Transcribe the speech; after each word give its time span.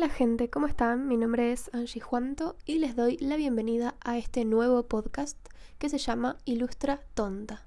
Hola 0.00 0.08
gente, 0.08 0.48
¿cómo 0.48 0.66
están? 0.66 1.08
Mi 1.08 1.18
nombre 1.18 1.52
es 1.52 1.68
Angie 1.74 2.00
Juanto 2.00 2.56
y 2.64 2.78
les 2.78 2.96
doy 2.96 3.18
la 3.18 3.36
bienvenida 3.36 3.96
a 4.02 4.16
este 4.16 4.46
nuevo 4.46 4.84
podcast 4.84 5.36
que 5.78 5.90
se 5.90 5.98
llama 5.98 6.38
Ilustra 6.46 7.02
Tonta. 7.12 7.66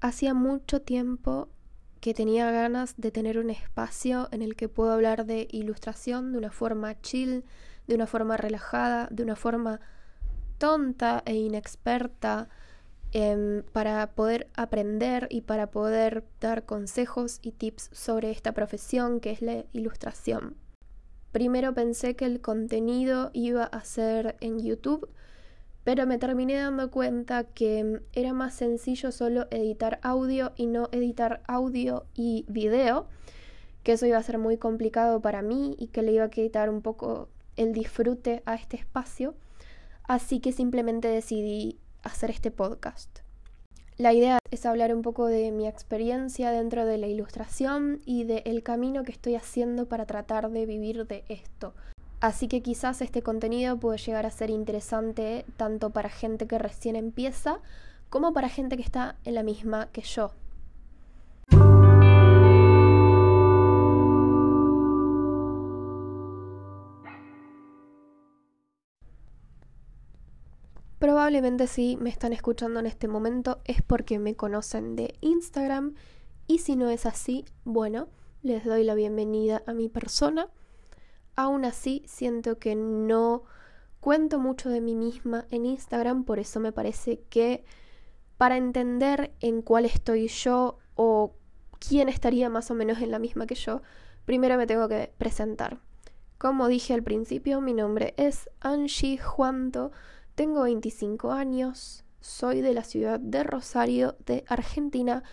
Hacía 0.00 0.32
mucho 0.32 0.82
tiempo 0.82 1.48
que 2.00 2.14
tenía 2.14 2.52
ganas 2.52 2.94
de 2.98 3.10
tener 3.10 3.36
un 3.38 3.50
espacio 3.50 4.28
en 4.30 4.42
el 4.42 4.54
que 4.54 4.68
puedo 4.68 4.92
hablar 4.92 5.26
de 5.26 5.48
ilustración 5.50 6.30
de 6.30 6.38
una 6.38 6.52
forma 6.52 7.00
chill, 7.00 7.42
de 7.88 7.96
una 7.96 8.06
forma 8.06 8.36
relajada, 8.36 9.08
de 9.10 9.24
una 9.24 9.34
forma 9.34 9.80
tonta 10.58 11.20
e 11.26 11.34
inexperta, 11.34 12.48
em, 13.10 13.64
para 13.72 14.12
poder 14.12 14.48
aprender 14.54 15.26
y 15.32 15.40
para 15.40 15.68
poder 15.68 16.22
dar 16.40 16.64
consejos 16.64 17.40
y 17.42 17.50
tips 17.50 17.90
sobre 17.90 18.30
esta 18.30 18.52
profesión 18.52 19.18
que 19.18 19.32
es 19.32 19.42
la 19.42 19.64
ilustración. 19.72 20.54
Primero 21.36 21.74
pensé 21.74 22.16
que 22.16 22.24
el 22.24 22.40
contenido 22.40 23.28
iba 23.34 23.64
a 23.64 23.84
ser 23.84 24.38
en 24.40 24.58
YouTube, 24.58 25.06
pero 25.84 26.06
me 26.06 26.16
terminé 26.16 26.54
dando 26.54 26.90
cuenta 26.90 27.44
que 27.44 28.00
era 28.14 28.32
más 28.32 28.54
sencillo 28.54 29.12
solo 29.12 29.46
editar 29.50 30.00
audio 30.02 30.54
y 30.56 30.64
no 30.64 30.88
editar 30.92 31.42
audio 31.46 32.06
y 32.14 32.46
video, 32.48 33.08
que 33.82 33.92
eso 33.92 34.06
iba 34.06 34.16
a 34.16 34.22
ser 34.22 34.38
muy 34.38 34.56
complicado 34.56 35.20
para 35.20 35.42
mí 35.42 35.76
y 35.78 35.88
que 35.88 36.00
le 36.00 36.12
iba 36.12 36.24
a 36.24 36.30
quitar 36.30 36.70
un 36.70 36.80
poco 36.80 37.28
el 37.56 37.74
disfrute 37.74 38.42
a 38.46 38.54
este 38.54 38.78
espacio, 38.78 39.34
así 40.04 40.40
que 40.40 40.52
simplemente 40.52 41.08
decidí 41.08 41.78
hacer 42.02 42.30
este 42.30 42.50
podcast. 42.50 43.25
La 43.98 44.12
idea 44.12 44.40
es 44.50 44.66
hablar 44.66 44.94
un 44.94 45.00
poco 45.00 45.24
de 45.24 45.50
mi 45.52 45.66
experiencia 45.66 46.50
dentro 46.50 46.84
de 46.84 46.98
la 46.98 47.06
ilustración 47.06 48.02
y 48.04 48.24
del 48.24 48.62
camino 48.62 49.04
que 49.04 49.12
estoy 49.12 49.36
haciendo 49.36 49.86
para 49.86 50.04
tratar 50.04 50.50
de 50.50 50.66
vivir 50.66 51.06
de 51.06 51.24
esto. 51.30 51.72
Así 52.20 52.46
que 52.46 52.60
quizás 52.60 53.00
este 53.00 53.22
contenido 53.22 53.78
puede 53.78 53.96
llegar 53.96 54.26
a 54.26 54.30
ser 54.30 54.50
interesante 54.50 55.46
tanto 55.56 55.90
para 55.90 56.10
gente 56.10 56.46
que 56.46 56.58
recién 56.58 56.94
empieza 56.94 57.60
como 58.10 58.34
para 58.34 58.50
gente 58.50 58.76
que 58.76 58.82
está 58.82 59.16
en 59.24 59.34
la 59.34 59.42
misma 59.42 59.88
que 59.92 60.02
yo. 60.02 60.30
Probablemente 71.26 71.66
si 71.66 71.96
me 71.96 72.08
están 72.08 72.32
escuchando 72.32 72.78
en 72.78 72.86
este 72.86 73.08
momento 73.08 73.58
es 73.64 73.82
porque 73.82 74.20
me 74.20 74.36
conocen 74.36 74.94
de 74.94 75.16
Instagram 75.20 75.96
y 76.46 76.58
si 76.58 76.76
no 76.76 76.88
es 76.88 77.04
así, 77.04 77.44
bueno, 77.64 78.06
les 78.42 78.64
doy 78.64 78.84
la 78.84 78.94
bienvenida 78.94 79.60
a 79.66 79.72
mi 79.72 79.88
persona. 79.88 80.46
Aún 81.34 81.64
así, 81.64 82.04
siento 82.06 82.60
que 82.60 82.76
no 82.76 83.42
cuento 83.98 84.38
mucho 84.38 84.68
de 84.68 84.80
mí 84.80 84.94
misma 84.94 85.46
en 85.50 85.66
Instagram, 85.66 86.22
por 86.22 86.38
eso 86.38 86.60
me 86.60 86.70
parece 86.70 87.18
que 87.28 87.64
para 88.36 88.56
entender 88.56 89.34
en 89.40 89.62
cuál 89.62 89.84
estoy 89.84 90.28
yo 90.28 90.78
o 90.94 91.34
quién 91.80 92.08
estaría 92.08 92.48
más 92.50 92.70
o 92.70 92.74
menos 92.74 93.00
en 93.00 93.10
la 93.10 93.18
misma 93.18 93.46
que 93.46 93.56
yo, 93.56 93.82
primero 94.26 94.56
me 94.56 94.68
tengo 94.68 94.86
que 94.86 95.12
presentar. 95.18 95.80
Como 96.38 96.68
dije 96.68 96.94
al 96.94 97.02
principio, 97.02 97.60
mi 97.60 97.72
nombre 97.72 98.14
es 98.16 98.48
Angie 98.60 99.18
Juanto 99.18 99.90
tengo 100.36 100.62
25 100.62 101.32
años, 101.32 102.04
soy 102.20 102.60
de 102.60 102.74
la 102.74 102.84
ciudad 102.84 103.18
de 103.18 103.42
Rosario, 103.42 104.16
de 104.26 104.44
Argentina, 104.46 105.24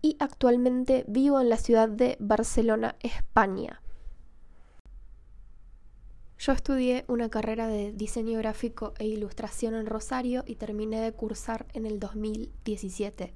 y 0.00 0.16
actualmente 0.18 1.04
vivo 1.06 1.40
en 1.40 1.50
la 1.50 1.58
ciudad 1.58 1.88
de 1.88 2.16
Barcelona, 2.20 2.96
España. 3.00 3.82
Yo 6.38 6.52
estudié 6.52 7.04
una 7.08 7.28
carrera 7.28 7.68
de 7.68 7.92
diseño 7.92 8.38
gráfico 8.38 8.94
e 8.98 9.06
ilustración 9.06 9.74
en 9.74 9.86
Rosario 9.86 10.42
y 10.46 10.56
terminé 10.56 11.00
de 11.00 11.12
cursar 11.12 11.66
en 11.74 11.84
el 11.84 11.98
2017. 12.00 13.34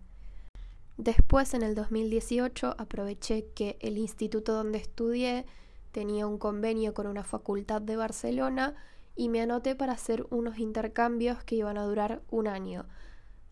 Después, 0.96 1.54
en 1.54 1.62
el 1.62 1.74
2018, 1.74 2.76
aproveché 2.78 3.46
que 3.54 3.76
el 3.80 3.98
instituto 3.98 4.54
donde 4.54 4.78
estudié 4.78 5.44
tenía 5.92 6.26
un 6.26 6.38
convenio 6.38 6.94
con 6.94 7.06
una 7.06 7.24
facultad 7.24 7.82
de 7.82 7.96
Barcelona 7.96 8.76
y 9.20 9.28
me 9.28 9.42
anoté 9.42 9.74
para 9.74 9.92
hacer 9.92 10.26
unos 10.30 10.58
intercambios 10.58 11.44
que 11.44 11.54
iban 11.54 11.76
a 11.76 11.84
durar 11.84 12.22
un 12.30 12.48
año. 12.48 12.86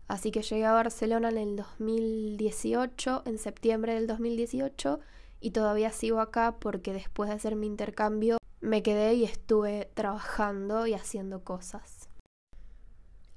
Así 0.07 0.31
que 0.31 0.41
llegué 0.41 0.65
a 0.65 0.71
Barcelona 0.71 1.29
en 1.29 1.37
el 1.37 1.55
2018, 1.57 3.21
en 3.27 3.37
septiembre 3.37 3.93
del 3.93 4.07
2018, 4.07 4.99
y 5.39 5.51
todavía 5.51 5.91
sigo 5.91 6.21
acá 6.21 6.55
porque 6.59 6.91
después 6.91 7.29
de 7.29 7.35
hacer 7.35 7.55
mi 7.55 7.67
intercambio 7.67 8.39
me 8.61 8.81
quedé 8.81 9.13
y 9.13 9.25
estuve 9.25 9.91
trabajando 9.93 10.87
y 10.87 10.95
haciendo 10.95 11.43
cosas. 11.43 12.09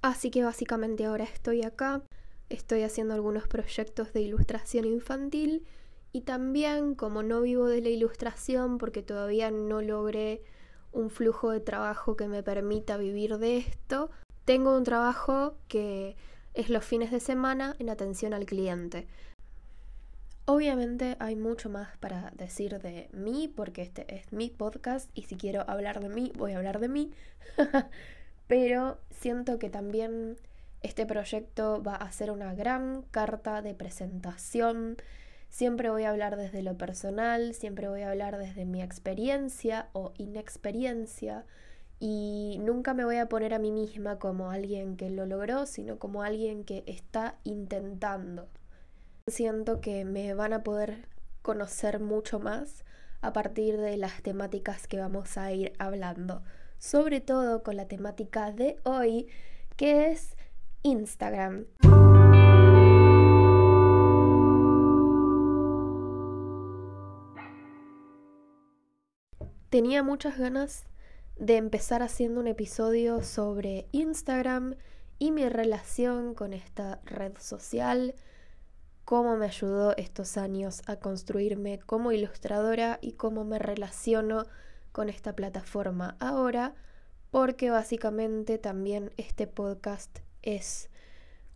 Así 0.01 0.31
que 0.31 0.43
básicamente 0.43 1.05
ahora 1.05 1.25
estoy 1.25 1.61
acá, 1.65 2.01
estoy 2.49 2.81
haciendo 2.81 3.13
algunos 3.13 3.47
proyectos 3.47 4.15
de 4.15 4.23
ilustración 4.23 4.87
infantil 4.87 5.67
y 6.13 6.23
también 6.23 6.95
como 6.95 7.23
no 7.23 7.43
vivo 7.43 7.67
de 7.67 7.83
la 7.83 7.91
ilustración 7.91 8.79
porque 8.79 9.03
todavía 9.03 9.51
no 9.51 9.83
logré 9.83 10.43
un 10.93 11.11
flujo 11.11 11.51
de 11.51 11.61
trabajo 11.61 12.17
que 12.17 12.29
me 12.29 12.43
permita 12.43 12.97
vivir 12.97 13.39
de 13.39 13.59
esto. 13.59 14.11
Tengo 14.45 14.77
un 14.77 14.85
trabajo 14.85 15.57
que 15.69 16.17
es 16.55 16.69
los 16.69 16.85
fines 16.85 17.11
de 17.11 17.21
semana 17.21 17.77
en 17.79 17.91
atención 17.91 18.35
al 18.35 18.47
cliente. 18.47 19.07
Obviamente 20.45 21.17
hay 21.21 21.37
mucho 21.37 21.71
más 21.71 21.97
para 21.99 22.33
decir 22.35 22.81
de 22.81 23.09
mí 23.13 23.53
porque 23.55 23.83
este 23.83 24.13
es 24.13 24.33
mi 24.33 24.51
podcast 24.51 25.09
y 25.15 25.23
si 25.23 25.37
quiero 25.37 25.69
hablar 25.71 26.01
de 26.01 26.09
mí 26.09 26.33
voy 26.37 26.53
a 26.53 26.59
hablar 26.59 26.81
de 26.81 26.89
mí. 26.89 27.13
Pero 28.49 28.99
siento 29.11 29.59
que 29.59 29.71
también 29.71 30.37
este 30.83 31.07
proyecto 31.07 31.81
va 31.83 31.95
a 31.95 32.11
ser 32.11 32.33
una 32.33 32.55
gran 32.55 33.03
carta 33.13 33.63
de 33.63 33.75
presentación 33.75 34.97
Siempre 35.53 35.91
voy 35.91 36.05
a 36.05 36.11
hablar 36.11 36.39
desde 36.39 36.63
lo 36.63 36.79
personal, 36.79 37.53
siempre 37.53 37.87
voy 37.87 38.01
a 38.01 38.11
hablar 38.11 38.39
desde 38.39 38.65
mi 38.65 38.81
experiencia 38.81 39.91
o 39.93 40.15
inexperiencia 40.17 41.45
y 42.01 42.59
nunca 42.63 42.95
me 42.95 43.05
voy 43.05 43.19
a 43.19 43.29
poner 43.29 43.53
a 43.53 43.59
mí 43.59 43.71
misma 43.71 44.19
como 44.19 44.51
alguien 44.51 44.97
que 44.97 45.11
lo 45.11 45.27
logró, 45.27 45.67
sino 45.67 45.99
como 45.99 46.23
alguien 46.23 46.65
que 46.65 46.85
está 46.87 47.37
intentando. 47.45 48.49
Siento 49.27 49.83
que 49.83 50.07
me 50.07 50.33
van 50.33 50.55
a 50.55 50.63
poder 50.63 51.07
conocer 51.43 52.01
mucho 52.01 52.41
más 52.41 52.87
a 53.21 53.35
partir 53.35 53.77
de 53.77 53.99
las 53.99 54.23
temáticas 54.23 54.87
que 54.87 55.01
vamos 55.01 55.37
a 55.37 55.53
ir 55.53 55.75
hablando, 55.79 56.43
sobre 56.79 57.21
todo 57.21 57.63
con 57.63 57.77
la 57.77 57.89
temática 57.89 58.53
de 58.53 58.79
hoy, 58.85 59.29
que 59.77 60.13
es 60.13 60.35
Instagram. 60.83 61.67
Tenía 69.73 70.03
muchas 70.03 70.37
ganas 70.37 70.85
de 71.39 71.57
empezar 71.57 72.03
haciendo 72.03 72.41
un 72.41 72.47
episodio 72.47 73.23
sobre 73.23 73.87
Instagram 73.93 74.75
y 75.19 75.31
mi 75.31 75.49
relación 75.49 76.35
con 76.35 76.53
esta 76.53 77.01
red 77.07 77.33
social, 77.39 78.15
cómo 79.07 79.39
me 79.39 79.47
ayudó 79.47 79.97
estos 79.97 80.37
años 80.37 80.83
a 80.85 80.97
construirme 80.97 81.79
como 81.87 82.13
ilustradora 82.13 82.99
y 83.01 83.13
cómo 83.13 83.45
me 83.45 83.59
relaciono 83.59 84.45
con 84.93 85.09
esta 85.09 85.35
plataforma 85.35 86.19
ahora, 86.21 86.75
porque 87.31 87.71
básicamente 87.71 88.59
también 88.59 89.11
este 89.17 89.47
podcast 89.47 90.19
es 90.43 90.91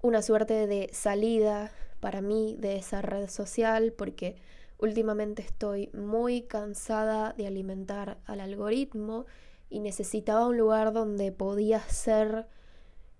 una 0.00 0.22
suerte 0.22 0.66
de 0.66 0.89
salida 0.95 1.71
para 2.01 2.22
mí 2.22 2.57
de 2.59 2.77
esa 2.77 3.03
red 3.03 3.28
social, 3.28 3.92
porque 3.92 4.36
Últimamente 4.78 5.43
estoy 5.43 5.91
muy 5.95 6.43
cansada 6.43 7.33
de 7.33 7.47
alimentar 7.47 8.19
al 8.27 8.41
algoritmo 8.41 9.27
y 9.71 9.81
necesitaba 9.81 10.47
un 10.47 10.59
lugar 10.59 10.93
donde 10.93 11.33
podía 11.33 11.81
ser 11.81 12.47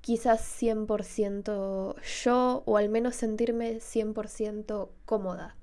quizás 0.00 0.41
100% 0.62 1.97
yo 2.23 2.62
o 2.67 2.76
al 2.76 2.88
menos 2.88 3.17
sentirme 3.17 3.76
100% 3.79 4.91
cómoda. 5.05 5.56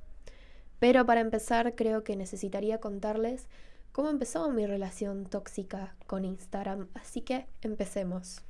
Pero 0.80 1.06
para 1.06 1.22
empezar 1.22 1.76
creo 1.76 2.04
que 2.04 2.16
necesitaría 2.16 2.80
contarles 2.80 3.48
cómo 3.94 4.10
empezó 4.10 4.50
mi 4.50 4.66
relación 4.66 5.26
tóxica 5.26 5.96
con 6.08 6.26
Instagram, 6.26 6.90
así 6.96 7.22
que 7.22 7.46
empecemos. 7.62 8.42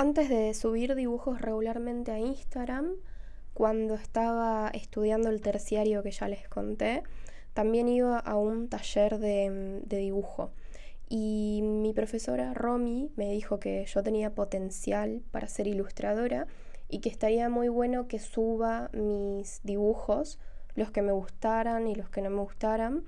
Antes 0.00 0.30
de 0.30 0.54
subir 0.54 0.94
dibujos 0.94 1.42
regularmente 1.42 2.10
a 2.10 2.18
Instagram, 2.18 2.92
cuando 3.52 3.96
estaba 3.96 4.70
estudiando 4.72 5.28
el 5.28 5.42
terciario 5.42 6.02
que 6.02 6.10
ya 6.10 6.26
les 6.26 6.48
conté, 6.48 7.02
también 7.52 7.86
iba 7.86 8.18
a 8.18 8.34
un 8.36 8.70
taller 8.70 9.18
de, 9.18 9.82
dibujo. 9.84 10.52
Y 11.10 11.60
mi 11.62 11.92
profesora 11.92 12.54
Romy 12.54 13.12
me 13.16 13.30
dijo 13.30 13.60
que 13.60 13.84
yo 13.84 14.02
tenía 14.02 14.34
potencial 14.34 15.20
para 15.32 15.48
ser 15.48 15.66
ilustradora 15.66 16.46
y 16.88 17.00
que 17.00 17.10
estaría 17.10 17.50
muy 17.50 17.68
bueno 17.68 18.08
que 18.08 18.20
suba 18.20 18.88
mis 18.94 19.60
dibujos, 19.64 20.38
los 20.76 20.90
que 20.90 21.02
me 21.02 21.12
gustaran 21.12 21.86
y 21.86 21.94
los 21.94 22.08
que 22.08 22.22
no 22.22 22.30
me 22.30 22.40
gustaran, 22.40 23.04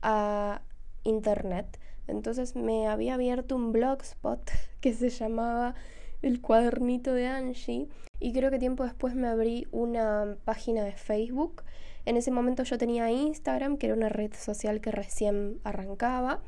a 0.00 0.62
internet. 1.04 1.78
Entonces 2.06 2.56
me 2.56 2.88
había 2.88 3.12
abierto 3.12 3.56
un 3.56 3.72
blogspot 3.72 4.50
que 4.80 4.94
se 4.94 5.10
llamaba 5.10 5.74
El 6.22 6.40
cuadernito 6.40 7.14
de 7.14 7.26
Angie 7.26 7.88
y 8.18 8.32
creo 8.32 8.50
que 8.50 8.58
tiempo 8.58 8.84
después 8.84 9.14
me 9.14 9.28
abrí 9.28 9.66
una 9.72 10.36
página 10.44 10.84
de 10.84 10.92
Facebook. 10.92 11.62
En 12.04 12.16
ese 12.16 12.30
momento 12.30 12.62
yo 12.62 12.78
tenía 12.78 13.10
Instagram, 13.10 13.78
que 13.78 13.86
era 13.86 13.96
una 13.96 14.08
red 14.08 14.32
social 14.34 14.80
que 14.80 14.90
recién 14.90 15.60
arrancaba 15.64 16.42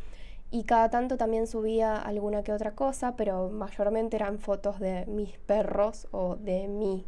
y 0.51 0.65
cada 0.65 0.91
tanto 0.91 1.17
también 1.17 1.47
subía 1.47 1.97
alguna 1.97 2.43
que 2.43 2.53
otra 2.53 2.75
cosa, 2.75 3.17
pero 3.17 3.49
mayormente 3.49 4.17
eran 4.17 4.39
fotos 4.39 4.79
de 4.79 5.07
mis 5.07 5.39
perros 5.39 6.09
o 6.11 6.37
de 6.37 6.69
mí. 6.69 7.07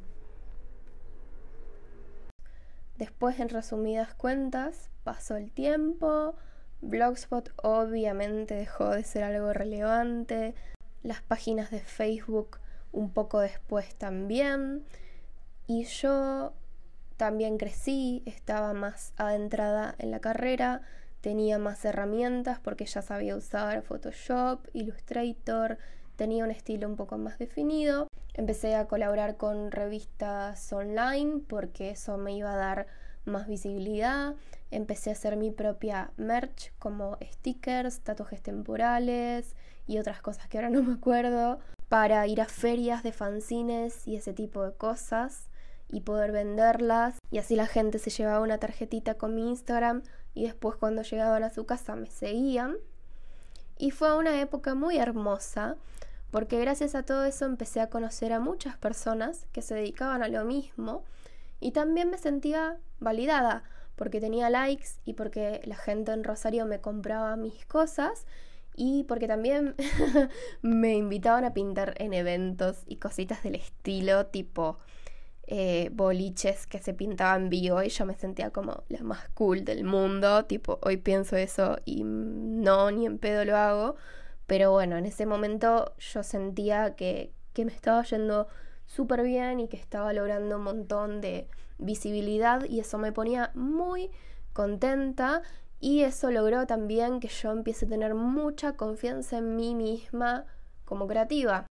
Después, 2.96 3.38
en 3.40 3.50
resumidas 3.50 4.14
cuentas, 4.14 4.88
pasó 5.02 5.36
el 5.36 5.52
tiempo, 5.52 6.36
Blogspot 6.80 7.50
obviamente 7.62 8.54
dejó 8.54 8.90
de 8.90 9.04
ser 9.04 9.24
algo 9.24 9.52
relevante, 9.52 10.54
las 11.04 11.22
páginas 11.22 11.70
de 11.70 11.78
Facebook 11.78 12.58
un 12.90 13.10
poco 13.10 13.38
después 13.38 13.94
también, 13.94 14.84
y 15.66 15.84
yo 15.84 16.52
también 17.16 17.58
crecí, 17.58 18.22
estaba 18.26 18.72
más 18.72 19.12
adentrada 19.16 19.94
en 19.98 20.10
la 20.10 20.20
carrera, 20.20 20.82
tenía 21.20 21.58
más 21.58 21.84
herramientas 21.84 22.58
porque 22.58 22.86
ya 22.86 23.02
sabía 23.02 23.36
usar 23.36 23.82
Photoshop, 23.82 24.66
Illustrator, 24.72 25.78
tenía 26.16 26.44
un 26.44 26.50
estilo 26.50 26.88
un 26.88 26.96
poco 26.96 27.18
más 27.18 27.38
definido. 27.38 28.08
Empecé 28.34 28.74
a 28.74 28.86
colaborar 28.86 29.36
con 29.36 29.70
revistas 29.70 30.72
online 30.72 31.40
porque 31.48 31.90
eso 31.90 32.18
me 32.18 32.36
iba 32.36 32.52
a 32.52 32.56
dar 32.56 32.86
más 33.24 33.46
visibilidad. 33.46 34.34
Empecé 34.70 35.10
a 35.10 35.12
hacer 35.14 35.36
mi 35.36 35.50
propia 35.50 36.12
merch 36.16 36.72
como 36.78 37.16
stickers, 37.22 38.00
tatuajes 38.00 38.42
temporales 38.42 39.54
y 39.86 39.98
otras 39.98 40.20
cosas 40.22 40.48
que 40.48 40.58
ahora 40.58 40.70
no 40.70 40.82
me 40.82 40.94
acuerdo 40.94 41.58
para 41.88 42.26
ir 42.26 42.40
a 42.40 42.46
ferias 42.46 43.02
de 43.02 43.12
fanzines 43.12 44.06
y 44.06 44.16
ese 44.16 44.32
tipo 44.32 44.64
de 44.64 44.74
cosas 44.74 45.48
y 45.90 46.00
poder 46.00 46.32
venderlas 46.32 47.18
y 47.30 47.38
así 47.38 47.56
la 47.56 47.66
gente 47.66 47.98
se 47.98 48.10
llevaba 48.10 48.40
una 48.40 48.58
tarjetita 48.58 49.14
con 49.14 49.34
mi 49.34 49.48
Instagram 49.48 50.02
y 50.34 50.44
después 50.44 50.76
cuando 50.76 51.02
llegaban 51.02 51.44
a 51.44 51.50
su 51.50 51.66
casa 51.66 51.94
me 51.94 52.10
seguían. 52.10 52.76
Y 53.78 53.90
fue 53.90 54.16
una 54.16 54.40
época 54.40 54.74
muy 54.74 54.96
hermosa 54.98 55.76
porque 56.30 56.60
gracias 56.60 56.94
a 56.94 57.04
todo 57.04 57.24
eso 57.24 57.44
empecé 57.44 57.80
a 57.80 57.90
conocer 57.90 58.32
a 58.32 58.40
muchas 58.40 58.76
personas 58.76 59.46
que 59.52 59.62
se 59.62 59.74
dedicaban 59.74 60.22
a 60.22 60.28
lo 60.28 60.44
mismo 60.44 61.04
y 61.60 61.70
también 61.70 62.10
me 62.10 62.18
sentía 62.18 62.78
validada 62.98 63.62
porque 63.94 64.20
tenía 64.20 64.50
likes 64.50 64.88
y 65.04 65.14
porque 65.14 65.60
la 65.64 65.76
gente 65.76 66.12
en 66.12 66.24
Rosario 66.24 66.66
me 66.66 66.80
compraba 66.80 67.36
mis 67.36 67.64
cosas 67.66 68.26
y 68.74 69.04
porque 69.04 69.28
también 69.28 69.74
me 70.62 70.94
invitaban 70.96 71.44
a 71.44 71.54
pintar 71.54 71.94
en 71.98 72.12
eventos 72.12 72.82
y 72.86 72.96
cositas 72.96 73.42
del 73.42 73.54
estilo 73.54 74.26
tipo 74.26 74.78
eh, 75.46 75.90
boliches 75.92 76.66
que 76.66 76.78
se 76.78 76.94
pintaban 76.94 77.50
vivo 77.50 77.82
y 77.82 77.90
yo 77.90 78.06
me 78.06 78.14
sentía 78.14 78.50
como 78.50 78.84
la 78.88 79.02
más 79.02 79.28
cool 79.34 79.64
del 79.64 79.84
mundo, 79.84 80.46
tipo 80.46 80.78
hoy 80.82 80.96
pienso 80.96 81.36
eso 81.36 81.76
y 81.84 82.02
no, 82.04 82.90
ni 82.90 83.04
en 83.04 83.18
pedo 83.18 83.44
lo 83.44 83.56
hago, 83.56 83.96
pero 84.46 84.70
bueno, 84.70 84.96
en 84.96 85.04
ese 85.04 85.26
momento 85.26 85.94
yo 85.98 86.22
sentía 86.22 86.96
que, 86.96 87.32
que 87.52 87.64
me 87.64 87.72
estaba 87.72 88.02
yendo 88.04 88.48
súper 88.86 89.22
bien 89.22 89.60
y 89.60 89.68
que 89.68 89.76
estaba 89.76 90.12
logrando 90.12 90.56
un 90.56 90.64
montón 90.64 91.20
de 91.20 91.48
visibilidad 91.78 92.64
y 92.64 92.80
eso 92.80 92.98
me 92.98 93.12
ponía 93.12 93.50
muy 93.54 94.10
contenta 94.54 95.42
y 95.84 96.02
eso 96.02 96.30
logró 96.30 96.66
también 96.66 97.20
que 97.20 97.28
yo 97.28 97.52
empiece 97.52 97.84
a 97.84 97.88
tener 97.90 98.14
mucha 98.14 98.72
confianza 98.72 99.36
en 99.36 99.54
mí 99.54 99.74
misma 99.74 100.46
como 100.86 101.06
creativa. 101.06 101.66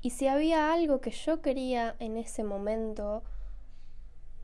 Y 0.00 0.10
si 0.10 0.28
había 0.28 0.72
algo 0.72 1.02
que 1.02 1.10
yo 1.10 1.42
quería 1.42 1.94
en 1.98 2.16
ese 2.16 2.42
momento, 2.42 3.22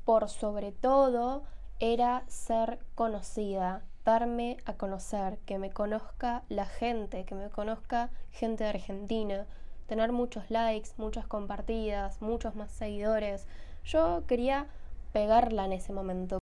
por 0.05 0.29
sobre 0.29 0.71
todo, 0.71 1.45
era 1.81 2.25
ser 2.29 2.79
conocida, 2.95 3.85
darme 4.05 4.59
a 4.67 4.75
conocer, 4.75 5.39
que 5.47 5.57
me 5.57 5.71
conozca 5.71 6.43
la 6.51 6.67
gente, 6.67 7.25
que 7.25 7.35
me 7.35 7.49
conozca 7.49 8.11
gente 8.33 8.65
de 8.65 8.71
Argentina, 8.71 9.47
tener 9.87 10.13
muchos 10.13 10.51
likes, 10.51 10.91
muchas 10.99 11.27
compartidas, 11.27 12.21
muchos 12.21 12.55
más 12.55 12.71
seguidores. 12.71 13.47
Yo 13.83 14.25
quería 14.27 14.67
pegarla 15.15 15.65
en 15.65 15.73
ese 15.73 15.95
momento. 15.95 16.39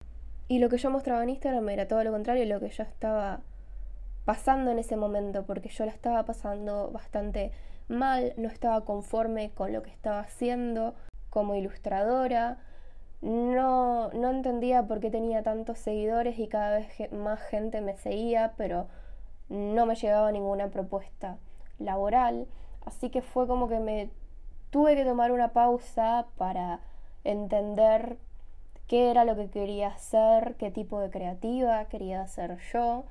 Y 0.49 0.59
lo 0.59 0.69
que 0.69 0.79
yo 0.79 0.91
mostraba 0.91 1.23
en 1.23 1.31
Instagram 1.31 1.69
era 1.71 1.89
todo 1.89 2.05
lo 2.05 2.12
contrario, 2.12 2.44
lo 2.47 2.61
que 2.61 2.71
yo 2.71 2.83
estaba 2.83 3.41
pasando 4.25 4.71
en 4.71 4.79
ese 4.79 4.97
momento, 4.97 5.44
porque 5.44 5.69
yo 5.69 5.85
la 5.85 5.93
estaba 5.93 6.25
pasando 6.25 6.91
bastante 6.91 7.53
mal, 7.89 8.35
no 8.37 8.49
estaba 8.49 8.85
conforme 8.85 9.50
con 9.50 9.73
lo 9.73 9.83
que 9.83 9.91
estaba 9.91 10.21
haciendo 10.21 10.94
como 11.31 11.55
ilustradora, 11.55 12.59
no, 13.21 14.11
no 14.11 14.31
entendía 14.31 14.87
por 14.87 15.00
qué 15.00 15.11
tenía 15.11 15.43
tantos 15.43 15.79
seguidores 15.79 16.39
y 16.39 16.49
cada 16.49 16.79
vez 16.79 17.12
más 17.12 17.41
gente 17.41 17.81
me 17.81 17.97
seguía, 17.97 18.53
pero 18.56 18.89
no 19.49 19.87
me 19.87 19.94
llegaba 19.94 20.33
ninguna 20.33 20.69
propuesta 20.69 21.39
laboral, 21.79 22.47
así 22.85 23.11
que 23.11 23.23
fue 23.23 23.47
como 23.47 23.69
que 23.69 23.81
me 23.81 24.11
tuve 24.71 24.97
que 24.97 25.05
tomar 25.05 25.31
una 25.33 25.53
pausa 25.53 26.27
para 26.37 26.81
entender 27.25 28.19
qué 28.93 29.11
era 29.11 29.25
lo 29.25 29.37
que 29.37 29.49
quería 29.49 29.89
hacer, 29.89 30.55
qué 30.59 30.71
tipo 30.71 31.00
de 31.00 31.09
creativa 31.09 31.87
quería 31.87 32.21
hacer 32.21 32.59
yo. 32.75 33.06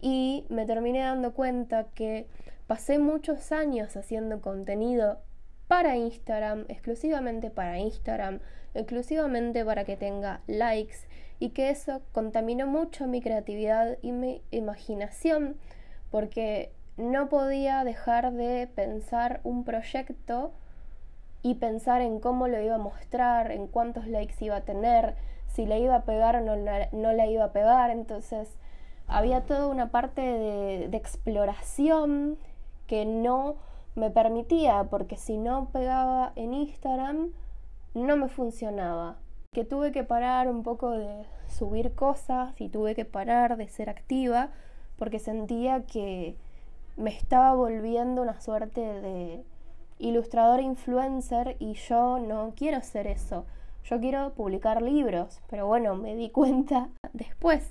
Y 0.00 0.44
me 0.48 0.64
terminé 0.64 1.00
dando 1.00 1.34
cuenta 1.34 1.88
que 1.92 2.28
pasé 2.68 3.00
muchos 3.00 3.50
años 3.50 3.96
haciendo 3.96 4.40
contenido 4.40 5.18
para 5.66 5.96
Instagram, 5.96 6.66
exclusivamente 6.68 7.50
para 7.50 7.80
Instagram, 7.80 8.38
exclusivamente 8.74 9.64
para 9.64 9.82
que 9.82 9.96
tenga 9.96 10.40
likes 10.46 11.08
y 11.40 11.48
que 11.48 11.70
eso 11.70 12.00
contaminó 12.12 12.68
mucho 12.68 13.08
mi 13.08 13.20
creatividad 13.20 13.98
y 14.02 14.12
mi 14.12 14.40
imaginación 14.52 15.56
porque 16.12 16.70
no 16.96 17.28
podía 17.28 17.82
dejar 17.82 18.32
de 18.34 18.68
pensar 18.72 19.40
un 19.42 19.64
proyecto 19.64 20.52
y 21.42 21.54
pensar 21.54 22.00
en 22.00 22.20
cómo 22.20 22.48
lo 22.48 22.60
iba 22.60 22.76
a 22.76 22.78
mostrar, 22.78 23.50
en 23.50 23.66
cuántos 23.66 24.06
likes 24.06 24.44
iba 24.44 24.56
a 24.56 24.60
tener, 24.62 25.16
si 25.46 25.66
le 25.66 25.78
iba 25.78 25.96
a 25.96 26.04
pegar 26.04 26.36
o 26.36 26.40
no, 26.40 26.56
no 26.92 27.12
la 27.12 27.26
iba 27.26 27.44
a 27.44 27.52
pegar, 27.52 27.90
entonces 27.90 28.56
había 29.08 29.46
toda 29.46 29.68
una 29.68 29.90
parte 29.90 30.20
de, 30.20 30.96
exploración 30.96 32.38
que 32.86 33.04
no 33.04 33.56
me 33.94 34.10
permitía, 34.10 34.84
porque 34.90 35.16
si 35.16 35.38
no 35.38 35.70
pegaba 35.72 36.32
en 36.36 36.54
Instagram, 36.54 37.32
no 37.94 38.16
me 38.16 38.28
funcionaba. 38.28 39.16
Que 39.52 39.64
tuve 39.64 39.92
que 39.92 40.04
parar 40.04 40.48
un 40.48 40.62
poco 40.62 40.90
de 40.90 41.24
subir 41.48 41.94
cosas 41.94 42.52
y 42.60 42.68
tuve 42.68 42.94
que 42.94 43.06
parar 43.06 43.56
de 43.56 43.66
ser 43.68 43.88
activa 43.88 44.50
porque 44.98 45.18
sentía 45.18 45.86
que 45.86 46.36
me 46.96 47.10
estaba 47.10 47.54
volviendo 47.54 48.20
una 48.20 48.40
suerte 48.40 48.80
de 48.80 49.44
ilustrador 49.98 50.60
influencer 50.60 51.56
y 51.58 51.74
yo 51.74 52.18
no 52.18 52.52
quiero 52.56 52.82
ser 52.82 53.06
eso. 53.06 53.46
Yo 53.84 54.00
quiero 54.00 54.34
publicar 54.34 54.82
libros, 54.82 55.40
pero 55.48 55.66
bueno, 55.66 55.94
me 55.94 56.14
di 56.14 56.30
cuenta 56.30 56.88
después 57.12 57.70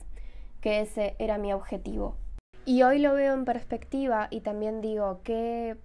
que 0.62 0.81
ese 0.81 1.15
era 1.19 1.38
mi 1.38 1.53
objetivo. 1.53 2.15
Y 2.65 2.84
hoy 2.84 3.00
lo 3.00 3.13
veo 3.13 3.34
en 3.34 3.46
perspectiva 3.46 4.27
y 4.29 4.41
también 4.41 4.81
digo 4.81 5.22
que 5.24 5.77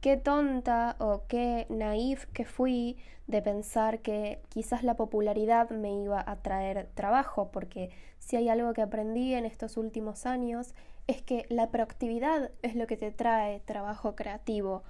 qué 0.00 0.16
tonta 0.16 0.96
o 0.98 1.22
qué 1.28 1.66
naif 1.68 2.26
que 2.26 2.44
fui 2.44 2.96
de 3.26 3.40
pensar 3.42 4.00
que 4.00 4.42
quizás 4.50 4.82
la 4.82 4.96
popularidad 4.96 5.70
me 5.70 5.92
iba 5.94 6.22
a 6.24 6.36
traer 6.36 6.88
trabajo, 6.94 7.50
porque 7.50 7.90
si 8.18 8.36
hay 8.36 8.48
algo 8.48 8.72
que 8.74 8.82
aprendí 8.82 9.34
en 9.34 9.46
estos 9.46 9.76
últimos 9.76 10.26
años 10.26 10.74
es 11.06 11.22
que 11.22 11.46
la 11.48 11.70
proactividad 11.70 12.50
es 12.62 12.74
lo 12.74 12.86
que 12.86 12.96
te 12.96 13.10
trae 13.10 13.60
trabajo 13.60 14.14
creativo. 14.14 14.82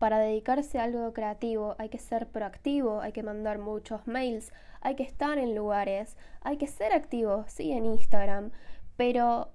Para 0.00 0.18
dedicarse 0.18 0.78
a 0.78 0.84
algo 0.84 1.12
creativo 1.12 1.76
hay 1.78 1.90
que 1.90 1.98
ser 1.98 2.26
proactivo, 2.26 3.02
hay 3.02 3.12
que 3.12 3.22
mandar 3.22 3.58
muchos 3.58 4.06
mails, 4.06 4.50
hay 4.80 4.94
que 4.94 5.02
estar 5.02 5.36
en 5.36 5.54
lugares, 5.54 6.16
hay 6.40 6.56
que 6.56 6.68
ser 6.68 6.94
activo, 6.94 7.44
sí, 7.48 7.70
en 7.72 7.84
Instagram, 7.84 8.50
pero 8.96 9.52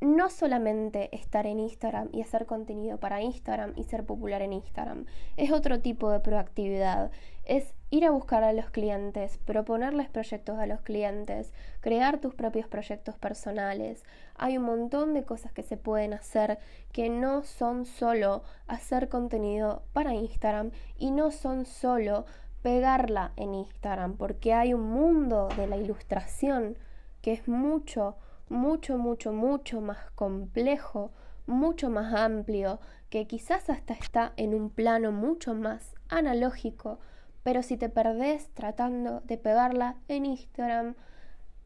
no 0.00 0.30
solamente 0.30 1.14
estar 1.14 1.46
en 1.46 1.60
Instagram 1.60 2.08
y 2.10 2.22
hacer 2.22 2.46
contenido 2.46 2.96
para 2.96 3.20
Instagram 3.20 3.74
y 3.76 3.84
ser 3.84 4.06
popular 4.06 4.40
en 4.40 4.54
Instagram, 4.54 5.04
es 5.36 5.52
otro 5.52 5.80
tipo 5.80 6.10
de 6.10 6.20
proactividad, 6.20 7.10
es 7.44 7.74
ir 7.90 8.04
a 8.06 8.10
buscar 8.10 8.44
a 8.44 8.52
los 8.52 8.70
clientes, 8.70 9.38
proponerles 9.38 10.08
proyectos 10.08 10.58
a 10.58 10.66
los 10.66 10.80
clientes, 10.80 11.52
crear 11.80 12.20
tus 12.20 12.34
propios 12.34 12.66
proyectos 12.66 13.16
personales. 13.16 14.04
Hay 14.34 14.56
un 14.56 14.64
montón 14.64 15.12
de 15.12 15.24
cosas 15.24 15.52
que 15.52 15.62
se 15.62 15.76
pueden 15.76 16.14
hacer 16.14 16.58
que 16.92 17.10
no 17.10 17.42
son 17.42 17.84
solo 17.84 18.42
hacer 18.66 19.08
contenido 19.08 19.82
para 19.92 20.14
Instagram 20.14 20.70
y 20.96 21.10
no 21.10 21.30
son 21.30 21.66
solo 21.66 22.24
pegarla 22.62 23.32
en 23.36 23.54
Instagram, 23.54 24.16
porque 24.16 24.54
hay 24.54 24.72
un 24.72 24.88
mundo 24.88 25.48
de 25.56 25.66
la 25.66 25.76
ilustración 25.76 26.78
que 27.20 27.32
es 27.32 27.48
mucho, 27.48 28.16
mucho, 28.48 28.98
mucho, 28.98 29.32
mucho 29.32 29.80
más 29.80 30.10
complejo, 30.12 31.12
mucho 31.46 31.90
más 31.90 32.14
amplio, 32.14 32.80
que 33.10 33.26
quizás 33.26 33.68
hasta 33.68 33.94
está 33.94 34.32
en 34.36 34.54
un 34.54 34.70
plano 34.70 35.12
mucho 35.12 35.54
más 35.54 35.94
analógico, 36.08 36.98
pero 37.42 37.62
si 37.62 37.76
te 37.76 37.88
perdés 37.88 38.48
tratando 38.54 39.20
de 39.20 39.36
pegarla 39.36 39.96
en 40.08 40.26
Instagram, 40.26 40.94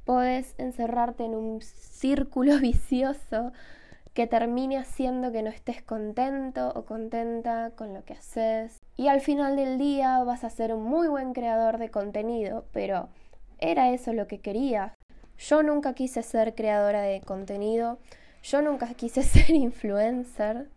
podés 0.04 0.54
encerrarte 0.58 1.24
en 1.24 1.34
un 1.34 1.60
círculo 1.62 2.58
vicioso 2.60 3.52
que 4.14 4.26
termine 4.26 4.78
haciendo 4.78 5.30
que 5.30 5.42
no 5.42 5.50
estés 5.50 5.82
contento 5.82 6.72
o 6.74 6.86
contenta 6.86 7.72
con 7.76 7.92
lo 7.92 8.02
que 8.04 8.14
haces. 8.14 8.78
Y 8.96 9.08
al 9.08 9.20
final 9.20 9.56
del 9.56 9.76
día 9.76 10.24
vas 10.24 10.42
a 10.42 10.48
ser 10.48 10.72
un 10.72 10.84
muy 10.84 11.06
buen 11.06 11.34
creador 11.34 11.76
de 11.76 11.90
contenido, 11.90 12.64
pero 12.72 13.10
¿era 13.58 13.90
eso 13.90 14.14
lo 14.14 14.26
que 14.26 14.38
querías? 14.38 14.94
Yo 15.38 15.62
nunca 15.62 15.92
quise 15.92 16.22
ser 16.22 16.54
creadora 16.54 17.02
de 17.02 17.20
contenido, 17.20 17.98
yo 18.42 18.62
nunca 18.62 18.86
quise 18.94 19.22
ser 19.22 19.50
influencer, 19.50 20.68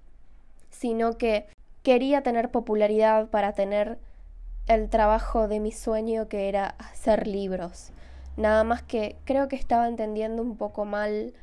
sino 0.69 1.17
que 1.17 1.47
quería 1.81 2.23
tener 2.23 2.51
popularidad 2.51 3.29
para 3.29 3.53
tener 3.53 3.99
el 4.69 4.87
trabajo 4.87 5.47
de 5.47 5.59
mi 5.59 5.71
sueño 5.71 6.27
que 6.27 6.47
era 6.47 6.75
hacer 6.77 7.25
libros. 7.25 7.89
Nada 8.37 8.63
más 8.63 8.83
que 8.83 9.17
creo 9.25 9.47
que 9.47 9.55
estaba 9.55 9.87
entendiendo 9.87 10.43
un 10.43 10.57
poco 10.57 10.85
mal 10.85 11.33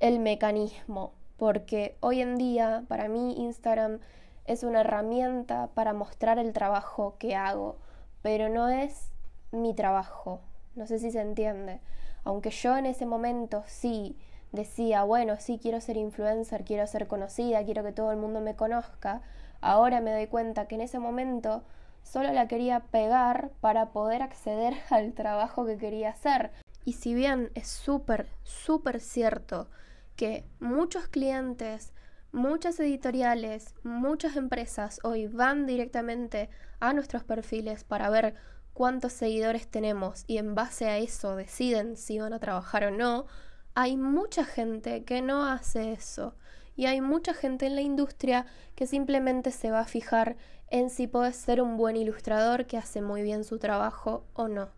el 0.00 0.18
mecanismo 0.18 1.12
porque 1.36 1.94
hoy 2.00 2.22
en 2.22 2.38
día 2.38 2.84
para 2.88 3.06
mí 3.08 3.34
Instagram 3.36 3.98
es 4.46 4.62
una 4.62 4.80
herramienta 4.80 5.68
para 5.74 5.92
mostrar 5.92 6.38
el 6.38 6.54
trabajo 6.54 7.16
que 7.18 7.36
hago, 7.36 7.76
pero 8.22 8.48
no 8.48 8.70
es 8.70 9.10
mi 9.52 9.74
trabajo. 9.74 10.40
No 10.74 10.86
sé 10.86 10.98
si 10.98 11.10
se 11.10 11.20
entiende. 11.20 11.80
Aunque 12.24 12.48
yo 12.48 12.78
en 12.78 12.86
ese 12.86 13.04
momento 13.04 13.62
sí 13.66 14.16
decía, 14.52 15.04
bueno, 15.04 15.36
sí 15.38 15.58
quiero 15.60 15.82
ser 15.82 15.98
influencer, 15.98 16.64
quiero 16.64 16.86
ser 16.86 17.08
conocida, 17.08 17.62
quiero 17.62 17.82
que 17.82 17.92
todo 17.92 18.10
el 18.10 18.16
mundo 18.16 18.40
me 18.40 18.56
conozca, 18.56 19.20
ahora 19.60 20.00
me 20.00 20.12
doy 20.12 20.28
cuenta 20.28 20.66
que 20.66 20.76
en 20.76 20.80
ese 20.80 20.98
momento 20.98 21.62
solo 22.04 22.32
la 22.32 22.46
quería 22.46 22.80
pegar 22.80 23.50
para 23.60 23.90
poder 23.90 24.22
acceder 24.22 24.74
al 24.90 25.12
trabajo 25.14 25.66
que 25.66 25.76
quería 25.76 26.10
hacer. 26.10 26.52
Y 26.84 26.92
si 26.92 27.14
bien 27.14 27.50
es 27.54 27.68
súper, 27.68 28.28
súper 28.44 29.00
cierto 29.00 29.68
que 30.16 30.44
muchos 30.60 31.08
clientes, 31.08 31.92
muchas 32.30 32.78
editoriales, 32.78 33.74
muchas 33.82 34.36
empresas 34.36 35.00
hoy 35.02 35.26
van 35.26 35.66
directamente 35.66 36.50
a 36.78 36.92
nuestros 36.92 37.24
perfiles 37.24 37.84
para 37.84 38.10
ver 38.10 38.34
cuántos 38.74 39.12
seguidores 39.12 39.66
tenemos 39.68 40.24
y 40.26 40.38
en 40.38 40.54
base 40.54 40.86
a 40.86 40.98
eso 40.98 41.36
deciden 41.36 41.96
si 41.96 42.18
van 42.18 42.32
a 42.32 42.40
trabajar 42.40 42.84
o 42.84 42.90
no, 42.90 43.26
hay 43.74 43.96
mucha 43.96 44.44
gente 44.44 45.04
que 45.04 45.22
no 45.22 45.46
hace 45.46 45.92
eso. 45.92 46.36
Y 46.76 46.86
hay 46.86 47.00
mucha 47.00 47.34
gente 47.34 47.66
en 47.66 47.74
la 47.74 47.82
industria 47.82 48.46
que 48.74 48.86
simplemente 48.86 49.50
se 49.50 49.70
va 49.70 49.80
a 49.80 49.86
fijar 49.86 50.36
en 50.68 50.90
si 50.90 51.06
puedes 51.06 51.36
ser 51.36 51.62
un 51.62 51.76
buen 51.76 51.96
ilustrador 51.96 52.66
que 52.66 52.78
hace 52.78 53.00
muy 53.00 53.22
bien 53.22 53.44
su 53.44 53.58
trabajo 53.58 54.24
o 54.34 54.48
no. 54.48 54.68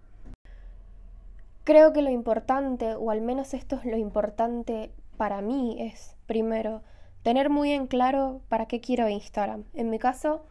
Creo 1.64 1.92
que 1.92 2.02
lo 2.02 2.10
importante, 2.10 2.94
o 2.94 3.10
al 3.10 3.20
menos 3.20 3.54
esto 3.54 3.76
es 3.76 3.84
lo 3.84 3.96
importante 3.96 4.92
para 5.16 5.40
mí 5.40 5.76
es, 5.80 6.16
primero, 6.26 6.82
tener 7.22 7.50
muy 7.50 7.72
en 7.72 7.86
claro 7.86 8.40
para 8.48 8.66
qué 8.66 8.80
quiero 8.80 9.08
Instagram. 9.08 9.64
En 9.74 9.90
mi 9.90 9.98
caso, 9.98 10.44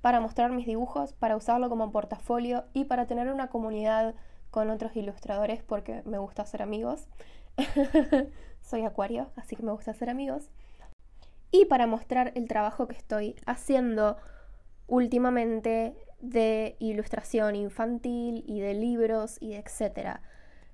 para 0.00 0.20
mostrar 0.20 0.52
mis 0.52 0.66
dibujos, 0.66 1.12
para 1.12 1.36
usarlo 1.36 1.68
como 1.68 1.90
portafolio 1.90 2.64
y 2.72 2.84
para 2.84 3.06
tener 3.06 3.30
una 3.30 3.48
comunidad 3.48 4.14
con 4.50 4.70
otros 4.70 4.96
ilustradores 4.96 5.62
porque 5.62 6.02
me 6.04 6.18
gusta 6.18 6.42
hacer 6.42 6.62
amigos. 6.62 7.08
Soy 8.62 8.84
acuario, 8.84 9.30
así 9.36 9.56
que 9.56 9.62
me 9.62 9.72
gusta 9.72 9.90
hacer 9.90 10.08
amigos. 10.08 10.48
Y 11.50 11.66
para 11.66 11.86
mostrar 11.86 12.32
el 12.34 12.48
trabajo 12.48 12.86
que 12.86 12.96
estoy 12.96 13.36
haciendo 13.46 14.16
últimamente 14.86 15.94
de 16.20 16.76
ilustración 16.78 17.56
infantil 17.56 18.44
y 18.46 18.60
de 18.60 18.74
libros 18.74 19.36
y 19.40 19.54
etcétera. 19.54 20.22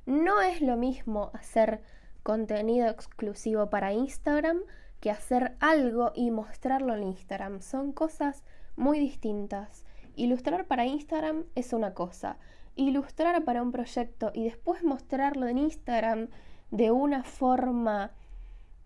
No 0.07 0.41
es 0.41 0.61
lo 0.61 0.77
mismo 0.77 1.31
hacer 1.35 1.83
contenido 2.23 2.89
exclusivo 2.89 3.71
para 3.71 3.93
Instagram 3.93 4.61
que 5.01 5.11
hacer 5.11 5.57
algo 5.61 6.13
y 6.15 6.31
mostrarlo 6.31 6.95
en 6.95 7.03
Instagram. 7.03 7.61
Son 7.61 7.93
cosas 7.93 8.45
muy 8.77 8.99
distintas. 8.99 9.85
Ilustrar 10.15 10.67
para 10.67 10.87
Instagram 10.87 11.45
es 11.55 11.73
una 11.73 11.95
cosa. 11.95 12.39
Ilustrar 12.77 13.45
para 13.45 13.63
un 13.63 13.73
proyecto 13.73 14.31
y 14.33 14.45
después 14.45 14.85
mostrarlo 14.85 15.49
en 15.49 15.59
Instagram 15.59 16.29
de 16.71 16.91
una 16.91 17.25
forma, 17.25 18.13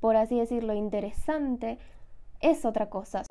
por 0.00 0.17
así 0.17 0.38
decirlo, 0.38 0.75
interesante, 0.75 1.79
es 2.41 2.65
otra 2.65 2.88
cosa. 2.91 3.23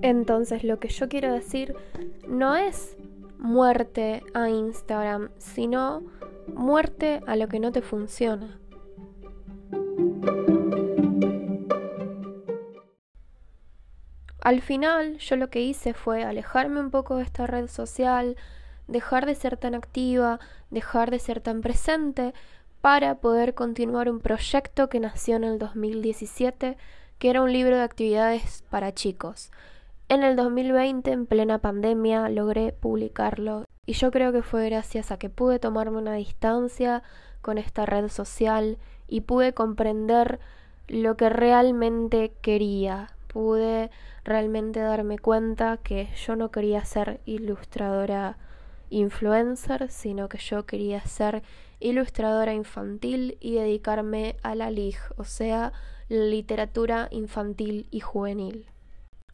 Entonces 0.00 0.64
lo 0.64 0.78
que 0.78 0.88
yo 0.88 1.08
quiero 1.08 1.32
decir 1.32 1.74
no 2.26 2.56
es 2.56 2.96
muerte 3.38 4.22
a 4.32 4.48
Instagram, 4.48 5.30
sino 5.38 6.02
muerte 6.54 7.20
a 7.26 7.36
lo 7.36 7.48
que 7.48 7.60
no 7.60 7.72
te 7.72 7.82
funciona. 7.82 8.58
Al 14.48 14.62
final 14.62 15.18
yo 15.18 15.36
lo 15.36 15.50
que 15.50 15.60
hice 15.60 15.92
fue 15.92 16.24
alejarme 16.24 16.80
un 16.80 16.90
poco 16.90 17.16
de 17.16 17.22
esta 17.22 17.46
red 17.46 17.66
social, 17.66 18.34
dejar 18.86 19.26
de 19.26 19.34
ser 19.34 19.58
tan 19.58 19.74
activa, 19.74 20.40
dejar 20.70 21.10
de 21.10 21.18
ser 21.18 21.42
tan 21.42 21.60
presente 21.60 22.32
para 22.80 23.16
poder 23.16 23.52
continuar 23.52 24.08
un 24.08 24.20
proyecto 24.20 24.88
que 24.88 25.00
nació 25.00 25.36
en 25.36 25.44
el 25.44 25.58
2017, 25.58 26.78
que 27.18 27.28
era 27.28 27.42
un 27.42 27.52
libro 27.52 27.76
de 27.76 27.82
actividades 27.82 28.64
para 28.70 28.94
chicos. 28.94 29.50
En 30.08 30.22
el 30.22 30.34
2020, 30.34 31.12
en 31.12 31.26
plena 31.26 31.58
pandemia, 31.58 32.30
logré 32.30 32.72
publicarlo 32.72 33.66
y 33.84 33.92
yo 33.92 34.10
creo 34.10 34.32
que 34.32 34.40
fue 34.40 34.64
gracias 34.70 35.10
a 35.10 35.18
que 35.18 35.28
pude 35.28 35.58
tomarme 35.58 35.98
una 35.98 36.14
distancia 36.14 37.02
con 37.42 37.58
esta 37.58 37.84
red 37.84 38.08
social 38.08 38.78
y 39.08 39.20
pude 39.20 39.52
comprender 39.52 40.40
lo 40.86 41.18
que 41.18 41.28
realmente 41.28 42.32
quería. 42.40 43.08
Pude 43.28 43.90
realmente 44.24 44.80
darme 44.80 45.18
cuenta 45.18 45.76
que 45.76 46.08
yo 46.16 46.34
no 46.34 46.50
quería 46.50 46.84
ser 46.84 47.20
ilustradora 47.24 48.36
influencer, 48.90 49.90
sino 49.90 50.28
que 50.28 50.38
yo 50.38 50.66
quería 50.66 51.00
ser 51.02 51.42
ilustradora 51.80 52.54
infantil 52.54 53.38
y 53.40 53.54
dedicarme 53.54 54.36
a 54.42 54.54
la 54.54 54.70
LIG, 54.70 54.98
o 55.16 55.24
sea, 55.24 55.72
literatura 56.08 57.08
infantil 57.10 57.86
y 57.90 58.00
juvenil. 58.00 58.66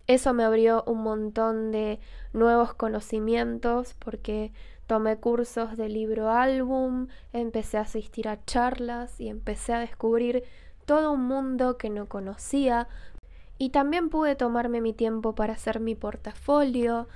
Eso 0.06 0.34
me 0.34 0.44
abrió 0.44 0.84
un 0.86 1.02
montón 1.02 1.72
de 1.72 1.98
nuevos 2.34 2.74
conocimientos 2.74 3.94
porque 3.94 4.52
tomé 4.86 5.16
cursos 5.16 5.78
de 5.78 5.88
libro 5.88 6.30
álbum, 6.30 7.06
empecé 7.32 7.78
a 7.78 7.82
asistir 7.82 8.28
a 8.28 8.44
charlas 8.44 9.18
y 9.18 9.28
empecé 9.28 9.72
a 9.72 9.78
descubrir 9.78 10.44
todo 10.84 11.12
un 11.12 11.26
mundo 11.26 11.78
que 11.78 11.88
no 11.88 12.06
conocía 12.06 12.86
y 13.58 13.70
también 13.70 14.10
pude 14.10 14.34
tomarme 14.34 14.80
mi 14.80 14.92
tiempo 14.92 15.34
para 15.34 15.54
hacer 15.54 15.80
mi 15.80 15.94
portafolio, 15.94 17.08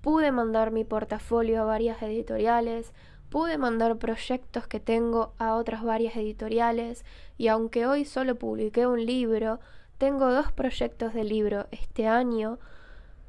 pude 0.00 0.32
mandar 0.32 0.70
mi 0.70 0.84
portafolio 0.84 1.62
a 1.62 1.64
varias 1.64 2.02
editoriales, 2.02 2.92
pude 3.30 3.58
mandar 3.58 3.96
proyectos 3.96 4.66
que 4.66 4.80
tengo 4.80 5.32
a 5.38 5.54
otras 5.54 5.82
varias 5.82 6.16
editoriales 6.16 7.04
y 7.38 7.48
aunque 7.48 7.86
hoy 7.86 8.04
solo 8.04 8.36
publiqué 8.36 8.86
un 8.86 9.04
libro, 9.04 9.60
tengo 9.98 10.32
dos 10.32 10.52
proyectos 10.52 11.14
de 11.14 11.24
libro 11.24 11.66
este 11.70 12.06
año 12.06 12.58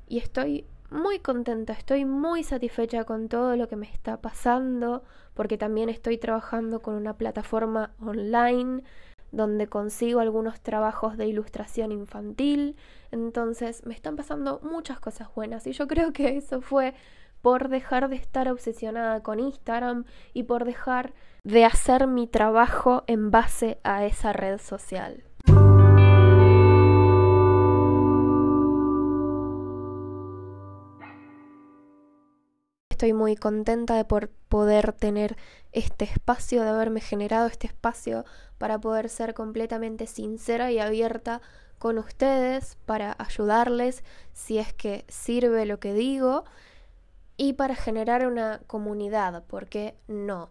y 0.07 0.19
estoy 0.19 0.65
muy 0.91 1.19
contenta, 1.19 1.73
estoy 1.73 2.05
muy 2.05 2.43
satisfecha 2.43 3.03
con 3.05 3.27
todo 3.27 3.55
lo 3.55 3.67
que 3.67 3.75
me 3.75 3.89
está 3.91 4.17
pasando, 4.17 5.03
porque 5.33 5.57
también 5.57 5.89
estoy 5.89 6.17
trabajando 6.17 6.81
con 6.81 6.95
una 6.95 7.17
plataforma 7.17 7.91
online 7.99 8.83
donde 9.35 9.67
consigo 9.67 10.21
algunos 10.21 10.61
trabajos 10.61 11.17
de 11.17 11.27
ilustración 11.27 11.91
infantil, 11.91 12.77
entonces 13.11 13.85
me 13.85 13.93
están 13.93 14.15
pasando 14.15 14.61
muchas 14.63 14.99
cosas 14.99 15.27
buenas 15.35 15.67
y 15.67 15.73
yo 15.73 15.87
creo 15.87 16.13
que 16.13 16.37
eso 16.37 16.61
fue 16.61 16.93
por 17.41 17.67
dejar 17.67 18.07
de 18.07 18.15
estar 18.15 18.47
obsesionada 18.47 19.21
con 19.21 19.39
Instagram 19.39 20.05
y 20.33 20.43
por 20.43 20.63
dejar 20.63 21.13
de 21.43 21.65
hacer 21.65 22.07
mi 22.07 22.27
trabajo 22.27 23.03
en 23.07 23.29
base 23.29 23.77
a 23.83 24.05
esa 24.05 24.31
red 24.31 24.57
social. 24.57 25.23
Estoy 32.89 33.11
muy 33.11 33.35
contenta 33.35 33.97
de 33.97 34.05
por 34.05 34.29
poder 34.47 34.93
tener 34.93 35.35
este 35.73 36.05
espacio, 36.05 36.63
de 36.63 36.69
haberme 36.69 37.01
generado 37.01 37.47
este 37.47 37.67
espacio 37.67 38.23
para 38.57 38.79
poder 38.79 39.09
ser 39.09 39.33
completamente 39.33 40.07
sincera 40.07 40.71
y 40.71 40.79
abierta 40.79 41.41
con 41.79 41.97
ustedes, 41.97 42.77
para 42.85 43.15
ayudarles 43.19 44.03
si 44.33 44.57
es 44.57 44.73
que 44.73 45.05
sirve 45.07 45.65
lo 45.65 45.79
que 45.79 45.93
digo 45.93 46.45
y 47.37 47.53
para 47.53 47.75
generar 47.75 48.25
una 48.25 48.61
comunidad, 48.67 49.43
porque 49.47 49.95
no. 50.07 50.49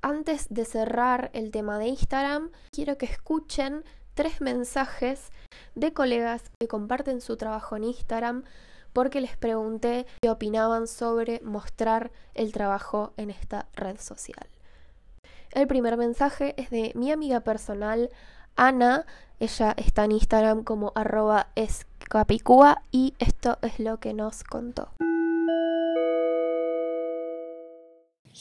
Antes 0.00 0.46
de 0.48 0.64
cerrar 0.64 1.30
el 1.32 1.50
tema 1.50 1.78
de 1.78 1.86
Instagram, 1.86 2.50
quiero 2.72 2.98
que 2.98 3.06
escuchen 3.06 3.84
tres 4.14 4.40
mensajes 4.40 5.30
de 5.74 5.92
colegas 5.92 6.42
que 6.58 6.68
comparten 6.68 7.20
su 7.20 7.36
trabajo 7.36 7.76
en 7.76 7.84
Instagram 7.84 8.44
porque 8.92 9.20
les 9.20 9.36
pregunté 9.36 10.06
qué 10.20 10.30
opinaban 10.30 10.86
sobre 10.86 11.40
mostrar 11.40 12.10
el 12.34 12.52
trabajo 12.52 13.12
en 13.16 13.30
esta 13.30 13.68
red 13.74 13.98
social. 13.98 14.51
El 15.52 15.66
primer 15.66 15.98
mensaje 15.98 16.54
es 16.56 16.70
de 16.70 16.92
mi 16.94 17.12
amiga 17.12 17.40
personal, 17.40 18.08
Ana. 18.56 19.04
Ella 19.38 19.74
está 19.76 20.06
en 20.06 20.12
Instagram 20.12 20.64
como 20.64 20.92
arroba 20.94 21.48
escapicua 21.56 22.82
y 22.90 23.12
esto 23.18 23.58
es 23.60 23.78
lo 23.78 24.00
que 24.00 24.14
nos 24.14 24.44
contó. 24.44 24.88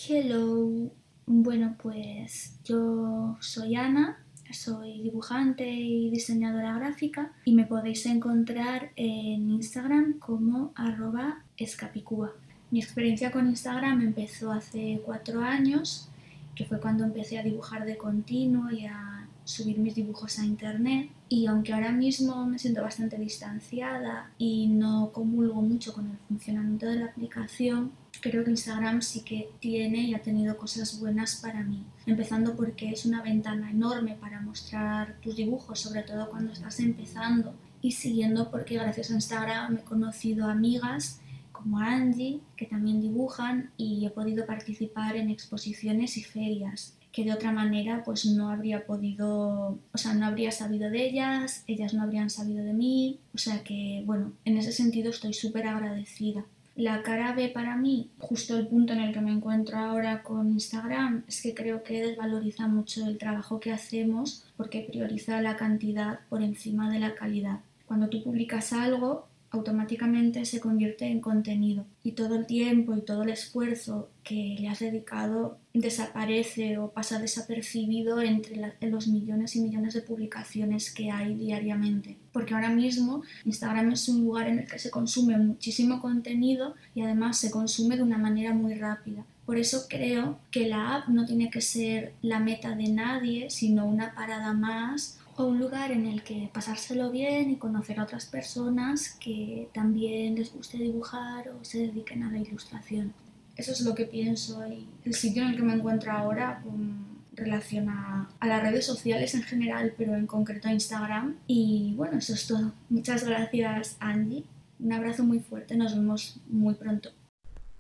Hello, 0.08 0.90
bueno 1.26 1.76
pues 1.84 2.58
yo 2.64 3.36
soy 3.42 3.76
Ana, 3.76 4.24
soy 4.54 5.02
dibujante 5.02 5.70
y 5.70 6.10
diseñadora 6.12 6.80
gráfica 6.80 7.34
y 7.44 7.54
me 7.54 7.66
podéis 7.66 8.06
encontrar 8.06 8.92
en 8.96 9.52
Instagram 9.52 10.18
como 10.18 10.72
arroba 10.76 11.44
escapicua. 11.58 12.32
Mi 12.70 12.80
experiencia 12.80 13.32
con 13.32 13.50
Instagram 13.50 14.02
empezó 14.02 14.54
hace 14.54 15.02
cuatro 15.04 15.42
años, 15.42 16.08
que 16.56 16.66
fue 16.66 16.80
cuando 16.80 17.04
empecé 17.04 17.40
a 17.40 17.44
dibujar 17.44 17.86
de 17.86 17.98
continuo 17.98 18.72
y 18.72 18.86
a 18.86 19.28
subir 19.44 19.80
mis 19.80 19.96
dibujos 19.96 20.40
a 20.40 20.46
internet 20.46 21.10
y 21.32 21.48
aunque 21.48 21.72
ahora 21.72 21.94
mismo 21.94 22.46
me 22.46 22.60
siento 22.60 22.82
bastante 22.82 23.18
distanciada 23.18 24.32
y 24.38 24.68
no 24.68 25.12
comulgo 25.14 25.62
mucho 25.62 25.94
con 25.94 26.12
el 26.12 26.18
funcionamiento 26.28 26.88
de 26.88 26.98
la 26.98 27.06
aplicación, 27.06 27.94
creo 28.20 28.44
que 28.44 28.52
Instagram 28.52 29.02
sí 29.02 29.22
que 29.22 29.50
tiene 29.62 30.00
y 30.00 30.14
ha 30.14 30.22
tenido 30.22 30.58
cosas 30.58 31.00
buenas 31.00 31.38
para 31.38 31.64
mí. 31.64 31.86
Empezando 32.06 32.54
porque 32.58 32.92
es 32.92 33.06
una 33.06 33.22
ventana 33.22 33.72
enorme 33.72 34.18
para 34.20 34.42
mostrar 34.42 35.16
tus 35.22 35.38
dibujos, 35.38 35.80
sobre 35.80 36.04
todo 36.04 36.30
cuando 36.30 36.52
estás 36.52 36.82
empezando. 36.82 37.56
Y 37.82 37.94
siguiendo 37.94 38.52
porque 38.52 38.76
gracias 38.76 39.10
a 39.10 39.14
Instagram 39.14 39.78
he 39.78 39.84
conocido 39.84 40.48
amigas 40.48 41.21
como 41.62 41.80
Angie, 41.80 42.42
que 42.56 42.66
también 42.66 43.02
dibujan 43.02 43.72
y 43.78 44.06
he 44.06 44.10
podido 44.10 44.46
participar 44.46 45.16
en 45.16 45.30
exposiciones 45.30 46.18
y 46.18 46.24
ferias 46.24 46.98
que 47.12 47.26
de 47.26 47.34
otra 47.34 47.52
manera 47.52 48.04
pues 48.04 48.26
no 48.26 48.50
habría 48.50 48.86
podido, 48.86 49.78
o 49.92 49.98
sea, 49.98 50.14
no 50.14 50.26
habría 50.26 50.52
sabido 50.52 50.90
de 50.90 51.06
ellas, 51.06 51.64
ellas 51.68 51.94
no 51.94 52.04
habrían 52.04 52.30
sabido 52.30 52.64
de 52.64 52.74
mí, 52.74 53.20
o 53.34 53.38
sea 53.38 53.64
que 53.64 54.04
bueno, 54.06 54.34
en 54.46 54.58
ese 54.58 54.72
sentido 54.72 55.10
estoy 55.10 55.34
súper 55.34 55.68
agradecida. 55.68 56.46
La 56.78 57.04
cara 57.04 57.34
B 57.34 57.50
para 57.50 57.76
mí, 57.76 58.10
justo 58.18 58.58
el 58.58 58.68
punto 58.68 58.94
en 58.94 59.02
el 59.02 59.14
que 59.14 59.20
me 59.20 59.32
encuentro 59.32 59.78
ahora 59.78 60.24
con 60.24 60.52
Instagram, 60.52 61.26
es 61.28 61.42
que 61.42 61.54
creo 61.54 61.84
que 61.84 62.02
desvaloriza 62.02 62.68
mucho 62.68 63.06
el 63.06 63.18
trabajo 63.18 63.60
que 63.60 63.74
hacemos 63.74 64.46
porque 64.56 64.88
prioriza 64.90 65.42
la 65.42 65.58
cantidad 65.58 66.22
por 66.30 66.42
encima 66.42 66.90
de 66.90 67.00
la 67.00 67.14
calidad. 67.14 67.60
Cuando 67.86 68.08
tú 68.08 68.24
publicas 68.24 68.72
algo, 68.72 69.28
automáticamente 69.52 70.46
se 70.46 70.62
convierte 70.62 71.06
en 71.06 71.20
contenido 71.20 71.86
y 72.04 72.14
todo 72.14 72.36
el 72.36 72.46
tiempo 72.46 72.96
y 72.96 73.02
todo 73.02 73.24
el 73.24 73.30
esfuerzo 73.30 74.10
que 74.24 74.56
le 74.60 74.70
has 74.70 74.80
dedicado 74.80 75.58
desaparece 75.74 76.78
o 76.78 76.92
pasa 76.92 77.20
desapercibido 77.20 78.22
entre 78.22 78.56
los 78.82 79.08
millones 79.08 79.56
y 79.56 79.62
millones 79.62 79.94
de 79.94 80.02
publicaciones 80.02 80.94
que 80.94 81.12
hay 81.12 81.36
diariamente. 81.36 82.18
Porque 82.32 82.54
ahora 82.54 82.70
mismo 82.70 83.24
Instagram 83.46 83.92
es 83.92 84.08
un 84.08 84.24
lugar 84.24 84.48
en 84.48 84.60
el 84.60 84.68
que 84.68 84.80
se 84.80 84.90
consume 84.90 85.38
muchísimo 85.38 86.02
contenido 86.02 86.76
y 86.96 87.02
además 87.02 87.38
se 87.38 87.52
consume 87.52 87.98
de 87.98 88.04
una 88.04 88.18
manera 88.18 88.54
muy 88.54 88.76
rápida. 88.76 89.26
Por 89.46 89.58
eso 89.58 89.88
creo 89.90 90.40
que 90.50 90.68
la 90.68 90.96
app 90.96 91.10
no 91.10 91.26
tiene 91.26 91.50
que 91.50 91.62
ser 91.62 92.14
la 92.22 92.40
meta 92.40 92.76
de 92.76 92.88
nadie, 92.88 93.50
sino 93.50 93.86
una 93.86 94.16
parada 94.16 94.54
más 94.54 95.20
o 95.42 95.48
un 95.48 95.60
lugar 95.60 95.92
en 95.92 96.06
el 96.06 96.24
que 96.24 96.50
pasárselo 96.54 97.12
bien 97.12 97.50
y 97.50 97.58
conocer 97.58 98.00
a 98.00 98.04
otras 98.04 98.26
personas 98.26 99.18
que 99.20 99.70
también 99.74 100.36
les 100.36 100.54
guste 100.54 100.78
dibujar 100.78 101.50
o 101.50 101.64
se 101.64 101.80
dediquen 101.80 102.24
a 102.24 102.32
la 102.32 102.38
ilustración. 102.38 103.14
Eso 103.56 103.72
es 103.72 103.82
lo 103.82 103.94
que 103.94 104.06
pienso 104.06 104.66
y 104.68 104.88
el 105.04 105.14
sitio 105.14 105.44
en 105.44 105.50
el 105.50 105.56
que 105.56 105.64
me 105.64 105.74
encuentro 105.74 106.12
ahora 106.12 106.62
con 106.64 107.12
relación 107.34 107.90
a, 107.90 108.30
a, 108.40 108.48
las 108.48 108.62
redes 108.62 108.86
sociales 108.86 109.34
en 109.36 109.44
general, 109.44 109.94
pero 109.98 110.16
en 110.16 110.28
concreto 110.28 110.68
a 110.68 110.74
Instagram. 110.74 111.38
Y 111.48 111.94
bueno, 111.96 112.18
eso 112.18 112.34
es 112.34 112.48
todo. 112.48 112.74
Muchas 112.90 113.24
gracias 113.24 113.98
Andy. 114.00 114.46
Un 114.80 114.94
abrazo 114.94 115.24
muy 115.24 115.40
fuerte. 115.40 115.76
Nos 115.76 115.96
vemos 115.96 116.40
muy 116.48 116.74
pronto. 116.76 117.12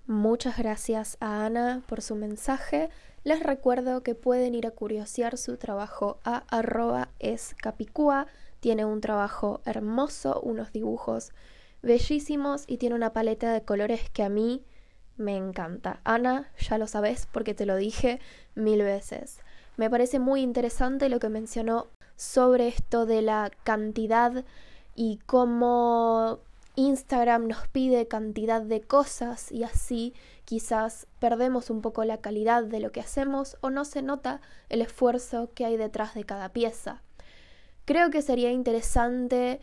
Muchas 0.08 0.58
gracias 0.58 1.17
a 1.19 1.45
Ana 1.45 1.84
por 1.88 2.02
su 2.02 2.15
mensaje. 2.15 2.89
Les 3.23 3.39
recuerdo 3.39 4.01
que 4.01 4.15
pueden 4.15 4.55
ir 4.55 4.65
a 4.65 4.71
curiosear 4.71 5.38
su 5.38 5.57
trabajo 5.57 6.19
a 6.23 6.43
arroba 6.49 7.10
escapicua. 7.19 8.25
Tiene 8.60 8.84
un 8.84 8.99
trabajo 8.99 9.62
hermoso, 9.65 10.41
unos 10.41 10.71
dibujos 10.71 11.31
bellísimos 11.84 12.63
y 12.65 12.77
tiene 12.77 12.95
una 12.95 13.13
paleta 13.13 13.53
de 13.53 13.62
colores 13.62 14.10
que 14.10 14.23
a 14.23 14.29
mí 14.29 14.63
me 15.17 15.38
encanta. 15.38 16.01
Ana, 16.03 16.51
ya 16.57 16.79
lo 16.79 16.88
sabes 16.88 17.27
porque 17.31 17.53
te 17.53 17.67
lo 17.67 17.75
dije 17.75 18.19
mil 18.55 18.81
veces. 18.81 19.41
Me 19.77 19.89
parece 19.89 20.17
muy 20.17 20.41
interesante 20.41 21.07
lo 21.07 21.19
que 21.19 21.29
mencionó 21.29 21.88
sobre 22.15 22.69
esto 22.69 23.05
de 23.05 23.21
la 23.21 23.51
cantidad 23.63 24.45
y 24.95 25.19
cómo 25.27 26.39
Instagram 26.75 27.47
nos 27.47 27.67
pide 27.67 28.07
cantidad 28.07 28.62
de 28.62 28.81
cosas 28.81 29.51
y 29.51 29.63
así 29.63 30.13
quizás 30.51 31.07
perdemos 31.19 31.69
un 31.69 31.81
poco 31.81 32.03
la 32.03 32.17
calidad 32.17 32.65
de 32.65 32.81
lo 32.81 32.91
que 32.91 32.99
hacemos 32.99 33.55
o 33.61 33.69
no 33.69 33.85
se 33.85 34.01
nota 34.01 34.41
el 34.67 34.81
esfuerzo 34.81 35.49
que 35.55 35.63
hay 35.63 35.77
detrás 35.77 36.13
de 36.13 36.25
cada 36.25 36.49
pieza. 36.49 37.01
Creo 37.85 38.09
que 38.09 38.21
sería 38.21 38.51
interesante 38.51 39.61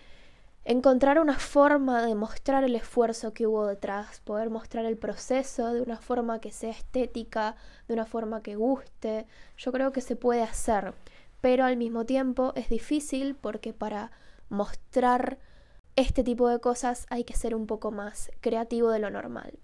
encontrar 0.65 1.21
una 1.21 1.39
forma 1.39 2.01
de 2.07 2.15
mostrar 2.15 2.65
el 2.65 2.75
esfuerzo 2.75 3.35
que 3.35 3.47
hubo 3.47 3.67
detrás, 3.67 4.21
poder 4.21 4.49
mostrar 4.49 4.87
el 4.87 4.97
proceso 4.97 5.75
de 5.75 5.83
una 5.83 5.99
forma 5.99 6.41
que 6.41 6.53
sea 6.53 6.71
estética, 6.71 7.55
de 7.87 7.93
una 7.93 8.07
forma 8.07 8.43
que 8.43 8.57
guste. 8.57 9.27
Yo 9.59 9.73
creo 9.73 9.93
que 9.93 10.01
se 10.01 10.17
puede 10.17 10.43
hacer, 10.43 10.95
pero 11.43 11.67
al 11.67 11.77
mismo 11.77 12.07
tiempo 12.07 12.55
es 12.57 12.71
difícil 12.71 13.35
porque 13.35 13.75
para 13.75 14.11
mostrar 14.49 15.37
este 15.97 16.25
tipo 16.25 16.49
de 16.49 16.61
cosas 16.61 17.05
hay 17.11 17.25
que 17.25 17.37
ser 17.37 17.55
un 17.55 17.67
poco 17.67 17.91
más 17.91 18.31
creativo 18.41 18.91
de 18.91 19.01
lo 19.01 19.11
normal. 19.11 19.59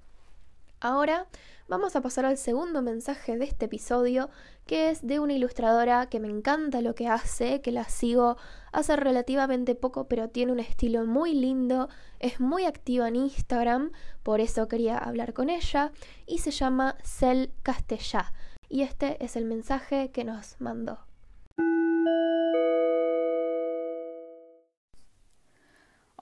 Ahora 0.85 1.27
vamos 1.66 1.97
a 1.97 2.03
pasar 2.03 2.27
al 2.27 2.37
segundo 2.37 2.83
mensaje 2.83 3.38
de 3.38 3.47
este 3.47 3.64
episodio, 3.64 4.29
que 4.66 4.90
es 4.90 5.01
de 5.01 5.18
una 5.18 5.33
ilustradora 5.33 6.11
que 6.11 6.20
me 6.20 6.29
encanta 6.29 6.83
lo 6.83 6.94
que 6.94 7.09
hace, 7.09 7.62
que 7.62 7.73
la 7.73 7.85
sigo 7.85 8.37
hace 8.70 8.94
relativamente 8.94 9.75
poco, 9.75 10.09
pero 10.09 10.29
tiene 10.29 10.53
un 10.53 10.61
estilo 10.61 11.07
muy 11.07 11.33
lindo, 11.33 11.88
es 12.20 12.38
muy 12.38 12.66
activa 12.66 13.09
en 13.09 13.16
Instagram, 13.16 13.92
por 14.23 14.42
eso 14.42 14.68
quería 14.68 14.99
hablar 14.99 15.33
con 15.33 15.49
ella, 15.49 15.90
y 16.27 16.40
se 16.40 16.51
llama 16.51 16.99
Cel 17.03 17.51
Castellá. 17.62 18.35
Y 18.68 18.83
este 18.83 19.25
es 19.25 19.37
el 19.37 19.47
mensaje 19.47 20.11
que 20.11 20.25
nos 20.25 20.61
mandó. 20.61 20.99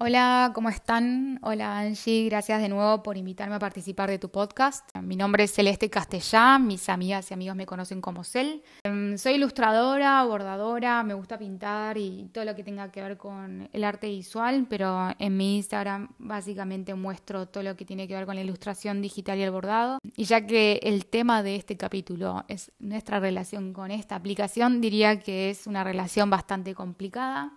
Hola, 0.04 0.50
¿cómo 0.52 0.68
están? 0.68 1.38
Hola 1.42 1.78
Angie, 1.78 2.24
gracias 2.24 2.60
de 2.60 2.68
nuevo 2.68 3.04
por 3.04 3.16
invitarme 3.16 3.54
a 3.54 3.60
participar 3.60 4.10
de 4.10 4.18
tu 4.18 4.30
podcast. 4.30 4.84
Mi 5.00 5.14
nombre 5.14 5.44
es 5.44 5.52
Celeste 5.52 5.90
Castellán, 5.90 6.66
mis 6.66 6.88
amigas 6.88 7.30
y 7.30 7.34
amigos 7.34 7.54
me 7.54 7.66
conocen 7.66 8.00
como 8.00 8.24
Cel. 8.24 8.64
Em, 8.82 9.16
soy 9.16 9.34
ilustradora, 9.34 10.24
bordadora, 10.24 11.04
me 11.04 11.14
gusta 11.14 11.38
pintar 11.38 11.98
y 11.98 12.28
todo 12.32 12.44
lo 12.44 12.56
que 12.56 12.64
tenga 12.64 12.90
que 12.90 13.00
ver 13.00 13.16
con 13.16 13.68
el 13.72 13.84
arte 13.84 14.08
visual, 14.08 14.66
pero 14.68 15.10
en 15.20 15.36
mi 15.36 15.58
Instagram 15.58 16.08
básicamente 16.18 16.94
muestro 16.94 17.46
todo 17.46 17.62
lo 17.62 17.76
que 17.76 17.84
tiene 17.84 18.08
que 18.08 18.14
ver 18.14 18.26
con 18.26 18.34
la 18.34 18.42
ilustración 18.42 19.02
digital 19.02 19.38
y 19.38 19.42
el 19.42 19.52
bordado. 19.52 20.00
Y 20.16 20.24
ya 20.24 20.44
que 20.44 20.80
el 20.82 21.06
tema 21.06 21.44
de 21.44 21.54
este 21.54 21.76
capítulo 21.76 22.44
es 22.48 22.72
nuestra 22.80 23.20
relación 23.20 23.72
con 23.72 23.92
esta 23.92 24.16
aplicación, 24.16 24.80
diría 24.80 25.20
que 25.20 25.50
es 25.50 25.68
una 25.68 25.84
relación 25.84 26.28
bastante 26.28 26.74
complicada 26.74 27.52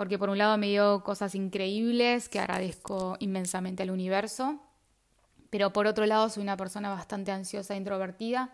porque 0.00 0.18
por 0.18 0.30
un 0.30 0.38
lado 0.38 0.56
me 0.56 0.68
dio 0.68 1.04
cosas 1.04 1.34
increíbles 1.34 2.30
que 2.30 2.40
agradezco 2.40 3.18
inmensamente 3.18 3.82
al 3.82 3.90
universo, 3.90 4.58
pero 5.50 5.74
por 5.74 5.86
otro 5.86 6.06
lado 6.06 6.30
soy 6.30 6.42
una 6.42 6.56
persona 6.56 6.88
bastante 6.88 7.32
ansiosa 7.32 7.74
e 7.74 7.76
introvertida, 7.76 8.48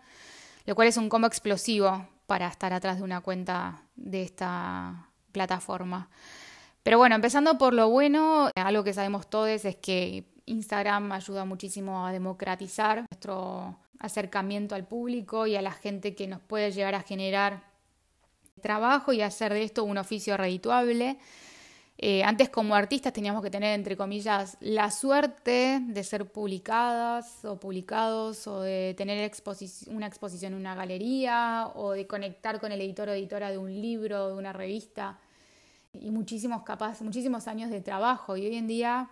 lo 0.65 0.75
cual 0.75 0.89
es 0.89 0.97
un 0.97 1.07
combo 1.07 1.25
explosivo 1.25 2.05
para 2.25 2.49
estar 2.49 2.73
atrás 2.73 2.97
de 2.97 3.03
una 3.03 3.21
cuenta 3.21 3.81
de 3.95 4.23
esta 4.23 5.07
plataforma. 5.31 6.09
Pero 6.83 6.97
bueno, 6.97 7.15
empezando 7.15 7.57
por 7.57 7.73
lo 7.73 7.89
bueno, 7.89 8.49
algo 8.53 8.83
que 8.83 8.91
sabemos 8.91 9.29
todos 9.29 9.63
es 9.63 9.77
que 9.77 10.25
Instagram 10.47 11.13
ayuda 11.13 11.45
muchísimo 11.45 12.05
a 12.05 12.11
democratizar 12.11 13.05
nuestro 13.09 13.79
acercamiento 13.99 14.75
al 14.75 14.85
público 14.85 15.47
y 15.47 15.55
a 15.55 15.61
la 15.61 15.71
gente 15.71 16.13
que 16.13 16.27
nos 16.27 16.41
puede 16.41 16.73
llegar 16.73 16.93
a 16.93 17.03
generar 17.03 17.66
trabajo 18.61 19.13
y 19.13 19.21
hacer 19.21 19.53
de 19.53 19.63
esto 19.63 19.83
un 19.83 19.97
oficio 19.97 20.37
redituable. 20.37 21.17
Eh, 21.99 22.23
antes 22.23 22.49
como 22.49 22.75
artistas 22.75 23.11
teníamos 23.11 23.41
que 23.41 23.49
tener, 23.49 23.73
entre 23.73 23.97
comillas, 23.97 24.55
la 24.59 24.91
suerte 24.91 25.79
de 25.81 26.03
ser 26.03 26.31
publicadas 26.31 27.43
o 27.43 27.59
publicados 27.59 28.45
o 28.45 28.61
de 28.61 28.93
tener 28.95 29.31
una 29.87 30.05
exposición 30.05 30.53
en 30.53 30.59
una 30.59 30.75
galería 30.75 31.71
o 31.73 31.93
de 31.93 32.05
conectar 32.05 32.59
con 32.59 32.71
el 32.71 32.81
editor 32.81 33.09
o 33.09 33.13
editora 33.13 33.49
de 33.49 33.57
un 33.57 33.81
libro, 33.81 34.27
de 34.27 34.33
una 34.35 34.53
revista 34.53 35.19
y 35.93 36.11
muchísimos 36.11 36.61
capaz, 36.61 37.01
muchísimos 37.01 37.47
años 37.47 37.71
de 37.71 37.81
trabajo 37.81 38.37
y 38.37 38.45
hoy 38.45 38.55
en 38.55 38.67
día, 38.67 39.09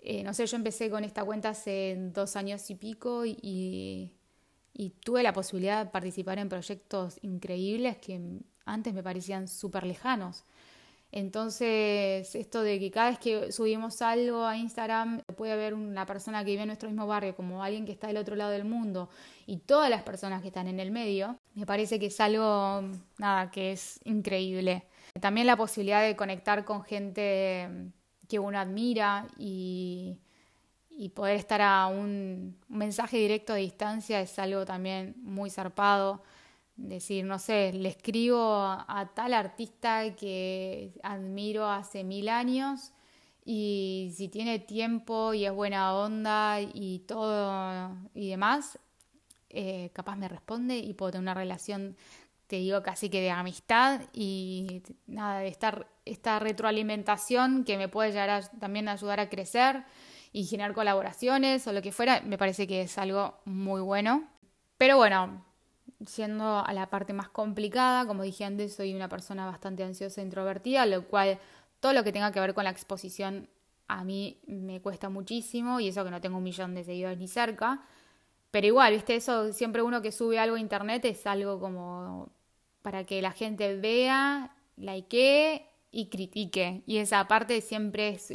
eh, 0.00 0.22
no 0.22 0.34
sé, 0.34 0.46
yo 0.46 0.56
empecé 0.56 0.90
con 0.90 1.02
esta 1.02 1.24
cuenta 1.24 1.48
hace 1.48 1.96
dos 2.14 2.36
años 2.36 2.70
y 2.70 2.76
pico 2.76 3.24
y, 3.26 4.12
y 4.72 4.90
tuve 4.90 5.22
la 5.22 5.32
posibilidad 5.32 5.84
de 5.84 5.90
participar 5.90 6.38
en 6.38 6.48
proyectos 6.48 7.18
increíbles 7.22 7.96
que 7.98 8.20
antes 8.64 8.94
me 8.94 9.02
parecían 9.02 9.48
súper 9.48 9.84
lejanos. 9.84 10.44
Entonces, 11.16 12.34
esto 12.34 12.62
de 12.62 12.80
que 12.80 12.90
cada 12.90 13.10
vez 13.10 13.20
que 13.20 13.52
subimos 13.52 14.02
algo 14.02 14.44
a 14.44 14.56
Instagram 14.56 15.20
puede 15.36 15.52
haber 15.52 15.72
una 15.72 16.04
persona 16.06 16.44
que 16.44 16.50
vive 16.50 16.62
en 16.62 16.66
nuestro 16.66 16.88
mismo 16.88 17.06
barrio 17.06 17.36
como 17.36 17.62
alguien 17.62 17.86
que 17.86 17.92
está 17.92 18.08
del 18.08 18.16
otro 18.16 18.34
lado 18.34 18.50
del 18.50 18.64
mundo 18.64 19.08
y 19.46 19.58
todas 19.58 19.88
las 19.88 20.02
personas 20.02 20.42
que 20.42 20.48
están 20.48 20.66
en 20.66 20.80
el 20.80 20.90
medio, 20.90 21.38
me 21.54 21.66
parece 21.66 22.00
que 22.00 22.06
es 22.06 22.18
algo, 22.18 22.82
nada, 23.18 23.52
que 23.52 23.70
es 23.70 24.00
increíble. 24.02 24.88
También 25.20 25.46
la 25.46 25.56
posibilidad 25.56 26.02
de 26.02 26.16
conectar 26.16 26.64
con 26.64 26.82
gente 26.82 27.68
que 28.28 28.40
uno 28.40 28.58
admira 28.58 29.28
y, 29.38 30.18
poder 31.14 31.36
estar 31.36 31.60
a 31.62 31.86
un 31.86 32.58
mensaje 32.68 33.18
directo 33.18 33.52
de 33.52 33.60
distancia 33.60 34.20
es 34.20 34.36
algo 34.40 34.64
también 34.64 35.14
muy 35.18 35.48
zarpado 35.48 36.22
decir, 36.76 37.24
no 37.24 37.38
sé, 37.38 37.72
le 37.72 37.88
escribo 37.88 38.62
a 38.62 39.10
tal 39.14 39.34
artista 39.34 40.14
que 40.16 40.92
admiro 41.02 41.68
hace 41.68 42.04
mil 42.04 42.28
años 42.28 42.92
y 43.44 44.12
si 44.16 44.28
tiene 44.28 44.58
tiempo 44.58 45.34
y 45.34 45.44
es 45.44 45.52
buena 45.52 45.94
onda 45.94 46.60
y 46.60 47.00
todo 47.00 47.96
y 48.14 48.30
demás, 48.30 48.78
eh, 49.50 49.90
capaz 49.92 50.16
me 50.16 50.28
responde 50.28 50.78
y 50.78 50.94
puedo 50.94 51.12
tener 51.12 51.22
una 51.22 51.34
relación, 51.34 51.96
te 52.46 52.56
digo, 52.56 52.82
casi 52.82 53.10
que 53.10 53.20
de 53.20 53.30
amistad 53.30 54.00
y 54.12 54.82
nada, 55.06 55.40
de 55.40 55.48
estar 55.48 55.86
esta 56.04 56.38
retroalimentación 56.38 57.64
que 57.64 57.78
me 57.78 57.88
puede 57.88 58.10
llegar 58.10 58.48
también 58.58 58.88
ayudar 58.88 59.20
a 59.20 59.28
crecer 59.28 59.84
y 60.32 60.44
generar 60.46 60.74
colaboraciones 60.74 61.66
o 61.66 61.72
lo 61.72 61.82
que 61.82 61.92
fuera, 61.92 62.20
me 62.22 62.38
parece 62.38 62.66
que 62.66 62.82
es 62.82 62.98
algo 62.98 63.38
muy 63.44 63.80
bueno. 63.80 64.28
Pero 64.76 64.96
bueno, 64.96 65.44
Siendo 66.06 66.58
a 66.58 66.72
la 66.72 66.90
parte 66.90 67.12
más 67.12 67.28
complicada, 67.28 68.06
como 68.06 68.22
dije 68.22 68.44
antes, 68.44 68.74
soy 68.74 68.94
una 68.94 69.08
persona 69.08 69.46
bastante 69.46 69.84
ansiosa 69.84 70.20
e 70.20 70.24
introvertida, 70.24 70.86
lo 70.86 71.04
cual 71.06 71.38
todo 71.80 71.92
lo 71.92 72.04
que 72.04 72.12
tenga 72.12 72.32
que 72.32 72.40
ver 72.40 72.54
con 72.54 72.64
la 72.64 72.70
exposición 72.70 73.48
a 73.88 74.04
mí 74.04 74.38
me 74.46 74.80
cuesta 74.80 75.08
muchísimo 75.08 75.80
y 75.80 75.88
eso 75.88 76.04
que 76.04 76.10
no 76.10 76.20
tengo 76.20 76.38
un 76.38 76.42
millón 76.42 76.74
de 76.74 76.84
seguidores 76.84 77.18
ni 77.18 77.28
cerca. 77.28 77.82
Pero 78.50 78.66
igual, 78.66 78.92
viste, 78.94 79.16
eso 79.16 79.52
siempre 79.52 79.82
uno 79.82 80.00
que 80.00 80.12
sube 80.12 80.38
algo 80.38 80.56
a 80.56 80.60
internet 80.60 81.04
es 81.04 81.26
algo 81.26 81.58
como 81.58 82.30
para 82.82 83.04
que 83.04 83.20
la 83.20 83.32
gente 83.32 83.76
vea, 83.76 84.54
likee 84.76 85.66
y 85.90 86.08
critique. 86.08 86.82
Y 86.86 86.98
esa 86.98 87.26
parte 87.26 87.60
siempre 87.60 88.10
es 88.10 88.32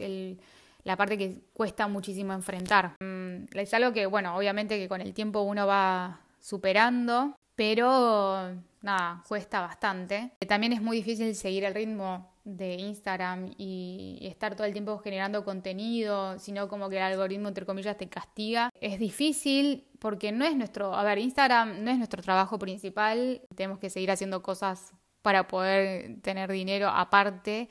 la 0.83 0.97
parte 0.97 1.17
que 1.17 1.41
cuesta 1.53 1.87
muchísimo 1.87 2.33
enfrentar. 2.33 2.95
Mm, 2.99 3.45
es 3.53 3.73
algo 3.73 3.93
que, 3.93 4.05
bueno, 4.05 4.35
obviamente 4.35 4.77
que 4.77 4.87
con 4.89 5.01
el 5.01 5.13
tiempo 5.13 5.41
uno 5.41 5.65
va 5.65 6.21
superando 6.39 7.35
pero 7.59 8.55
nada, 8.81 9.21
cuesta 9.27 9.59
bastante. 9.59 10.31
También 10.47 10.71
es 10.71 10.81
muy 10.81 10.95
difícil 10.95 11.35
seguir 11.35 11.65
el 11.65 11.75
ritmo 11.75 12.31
de 12.45 12.75
Instagram 12.75 13.53
y 13.57 14.17
estar 14.21 14.55
todo 14.55 14.65
el 14.65 14.71
tiempo 14.71 14.97
generando 14.99 15.43
contenido, 15.43 16.39
sino 16.39 16.69
como 16.69 16.87
que 16.87 16.95
el 16.95 17.03
algoritmo, 17.03 17.49
entre 17.49 17.65
comillas, 17.65 17.97
te 17.97 18.07
castiga. 18.07 18.69
Es 18.79 18.97
difícil 18.97 19.89
porque 19.99 20.31
no 20.31 20.45
es 20.45 20.55
nuestro, 20.55 20.95
a 20.95 21.03
ver, 21.03 21.17
Instagram 21.17 21.83
no 21.83 21.91
es 21.91 21.97
nuestro 21.97 22.23
trabajo 22.23 22.57
principal, 22.57 23.41
tenemos 23.53 23.77
que 23.77 23.89
seguir 23.89 24.09
haciendo 24.09 24.41
cosas 24.41 24.93
para 25.21 25.45
poder 25.49 26.21
tener 26.21 26.49
dinero 26.49 26.87
aparte. 26.87 27.67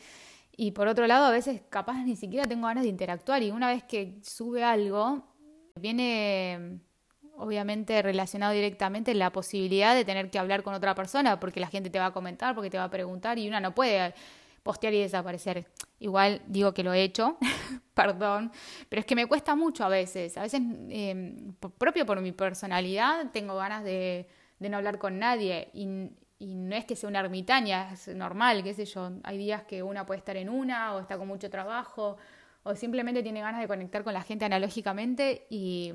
Y 0.55 0.73
por 0.73 0.87
otro 0.87 1.07
lado, 1.07 1.25
a 1.25 1.31
veces 1.31 1.63
capaz 1.71 2.05
ni 2.05 2.15
siquiera 2.15 2.47
tengo 2.47 2.67
ganas 2.67 2.83
de 2.83 2.91
interactuar 2.91 3.43
y 3.43 3.53
una 3.53 3.69
vez 3.69 3.85
que 3.85 4.19
sube 4.23 4.63
algo, 4.63 5.25
viene 5.81 6.83
obviamente 7.39 8.03
relacionado 8.03 8.53
directamente 8.53 9.15
la 9.15 9.31
posibilidad 9.31 9.95
de 9.95 10.05
tener 10.05 10.31
que 10.31 10.39
hablar 10.39 10.63
con 10.63 10.75
otra 10.75 10.95
persona, 10.95 11.41
porque 11.41 11.61
la 11.61 11.69
gente 11.69 11.91
te 11.91 11.99
va 11.99 12.07
a 12.07 12.13
comentar, 12.13 12.55
porque 12.55 12.71
te 12.71 12.79
va 12.79 12.85
a 12.85 12.91
preguntar 12.91 13.39
y 13.39 13.49
una 13.49 13.61
no 13.61 13.75
puede 13.75 14.15
postear 14.63 14.93
y 14.95 15.01
desaparecer. 15.01 15.67
Igual 16.01 16.43
digo 16.47 16.75
que 16.75 16.83
lo 16.83 16.93
he 16.93 17.03
hecho, 17.03 17.39
perdón, 17.95 18.53
pero 18.89 19.01
es 19.01 19.07
que 19.07 19.15
me 19.15 19.27
cuesta 19.27 19.55
mucho 19.55 19.85
a 19.85 19.89
veces. 19.89 20.37
A 20.37 20.43
veces, 20.43 20.61
em, 20.91 21.55
propio 21.79 22.05
por 22.05 22.21
mi 22.21 22.33
personalidad, 22.33 23.31
tengo 23.33 23.57
ganas 23.57 23.85
de, 23.85 24.29
no 24.59 24.77
hablar 24.77 24.99
con 24.99 25.19
nadie 25.19 25.71
y, 25.73 26.11
y, 26.39 26.55
no 26.55 26.75
es 26.77 26.85
que 26.85 26.97
sea 26.97 27.09
una 27.09 27.21
ermitaña, 27.21 27.93
es 27.93 28.09
normal, 28.09 28.63
qué 28.63 28.75
sé 28.75 28.85
yo. 28.85 29.13
Hay 29.23 29.39
días 29.39 29.63
que 29.63 29.83
una 29.83 30.05
puede 30.05 30.19
estar 30.19 30.37
en 30.37 30.49
una 30.49 30.95
o 30.95 31.01
está 31.01 31.17
con 31.17 31.29
mucho 31.29 31.49
trabajo 31.49 32.17
o 32.65 32.75
simplemente 32.75 33.23
tiene 33.23 33.41
ganas 33.41 33.61
de 33.61 33.69
conectar 33.69 34.05
con 34.05 34.13
la 34.13 34.23
gente 34.23 34.45
analógicamente 34.45 35.47
y 35.49 35.93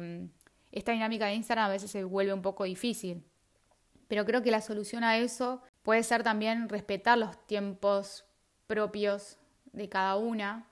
esta 0.74 0.92
dinámica 0.92 1.28
de 1.28 1.36
Instagram 1.36 1.66
a 1.66 1.70
veces 1.70 1.92
se 1.92 2.04
vuelve 2.04 2.34
un 2.34 2.42
poco 2.42 2.64
difícil. 2.64 3.24
Pero 4.08 4.26
creo 4.26 4.42
que 4.42 4.52
la 4.52 4.62
solución 4.62 5.04
a 5.04 5.18
eso 5.18 5.62
puede 5.84 6.04
ser 6.04 6.24
también 6.24 6.68
respetar 6.68 7.18
los 7.18 7.38
tiempos 7.48 8.26
propios 8.68 9.38
de 9.72 9.88
cada 9.88 10.16
una 10.18 10.68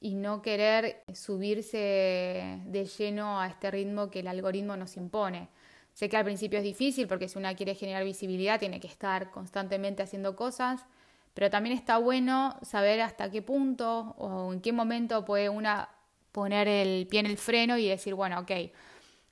y 0.00 0.14
no 0.14 0.42
querer 0.42 1.02
subirse 1.14 2.60
de 2.66 2.84
lleno 2.98 3.40
a 3.40 3.46
este 3.46 3.70
ritmo 3.70 4.10
que 4.10 4.20
el 4.20 4.28
algoritmo 4.28 4.76
nos 4.76 4.96
impone. 4.96 5.48
Sé 5.92 6.08
que 6.08 6.16
al 6.16 6.24
principio 6.24 6.58
es 6.58 6.64
difícil 6.64 7.06
porque 7.06 7.28
si 7.28 7.38
una 7.38 7.54
quiere 7.54 7.74
generar 7.74 8.04
visibilidad 8.04 8.58
tiene 8.60 8.80
que 8.80 8.88
estar 8.88 9.30
constantemente 9.30 10.02
haciendo 10.02 10.36
cosas, 10.36 10.84
pero 11.34 11.50
también 11.50 11.76
está 11.76 11.98
bueno 11.98 12.58
saber 12.62 13.00
hasta 13.00 13.30
qué 13.30 13.42
punto 13.42 14.14
o 14.18 14.52
en 14.52 14.60
qué 14.60 14.72
momento 14.72 15.24
puede 15.24 15.48
una 15.48 15.88
poner 16.32 16.68
el 16.68 17.06
pie 17.06 17.20
en 17.20 17.26
el 17.26 17.38
freno 17.38 17.78
y 17.78 17.88
decir, 17.88 18.14
bueno, 18.14 18.40
ok, 18.40 18.50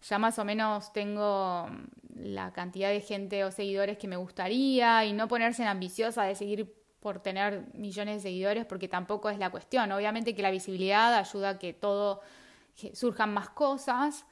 ya 0.07 0.19
más 0.19 0.39
o 0.39 0.45
menos 0.45 0.93
tengo 0.93 1.67
la 2.15 2.53
cantidad 2.53 2.91
de 2.91 3.01
gente 3.01 3.45
o 3.45 3.51
seguidores 3.51 3.97
que 3.97 4.07
me 4.07 4.17
gustaría 4.17 5.05
y 5.05 5.15
no 5.15 5.29
ponerse 5.29 5.63
en 5.63 5.69
ambiciosa 5.69 6.25
de 6.25 6.35
seguir 6.35 6.75
por 7.01 7.21
tener 7.21 7.67
millones 7.75 8.17
de 8.17 8.29
seguidores 8.29 8.67
porque 8.67 8.87
tampoco 8.87 9.31
es 9.31 9.39
la 9.39 9.51
cuestión. 9.51 9.91
Obviamente 9.93 10.35
que 10.35 10.43
la 10.43 10.51
visibilidad 10.51 11.15
ayuda 11.15 11.51
a 11.51 11.59
que 11.59 11.73
todo 11.73 12.21
surjan 12.93 13.33
más 13.33 13.49
cosas, 13.51 14.27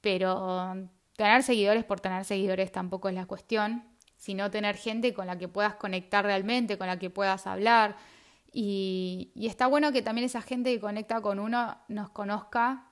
pero 0.00 0.88
tener 1.16 1.42
seguidores 1.42 1.84
por 1.84 2.00
tener 2.00 2.24
seguidores 2.24 2.72
tampoco 2.72 3.10
es 3.10 3.14
la 3.14 3.26
cuestión, 3.26 3.84
sino 4.16 4.50
tener 4.50 4.76
gente 4.76 5.12
con 5.12 5.26
la 5.26 5.36
que 5.36 5.48
puedas 5.48 5.74
conectar 5.74 6.24
realmente, 6.24 6.78
con 6.78 6.86
la 6.86 6.98
que 6.98 7.10
puedas 7.10 7.46
hablar. 7.46 7.96
Y 8.52 9.32
está 9.36 9.66
bueno 9.66 9.92
que 9.92 10.00
también 10.00 10.24
esa 10.24 10.40
gente 10.40 10.72
que 10.72 10.80
conecta 10.80 11.20
con 11.20 11.38
uno 11.38 11.76
nos 11.88 12.08
conozca 12.10 12.87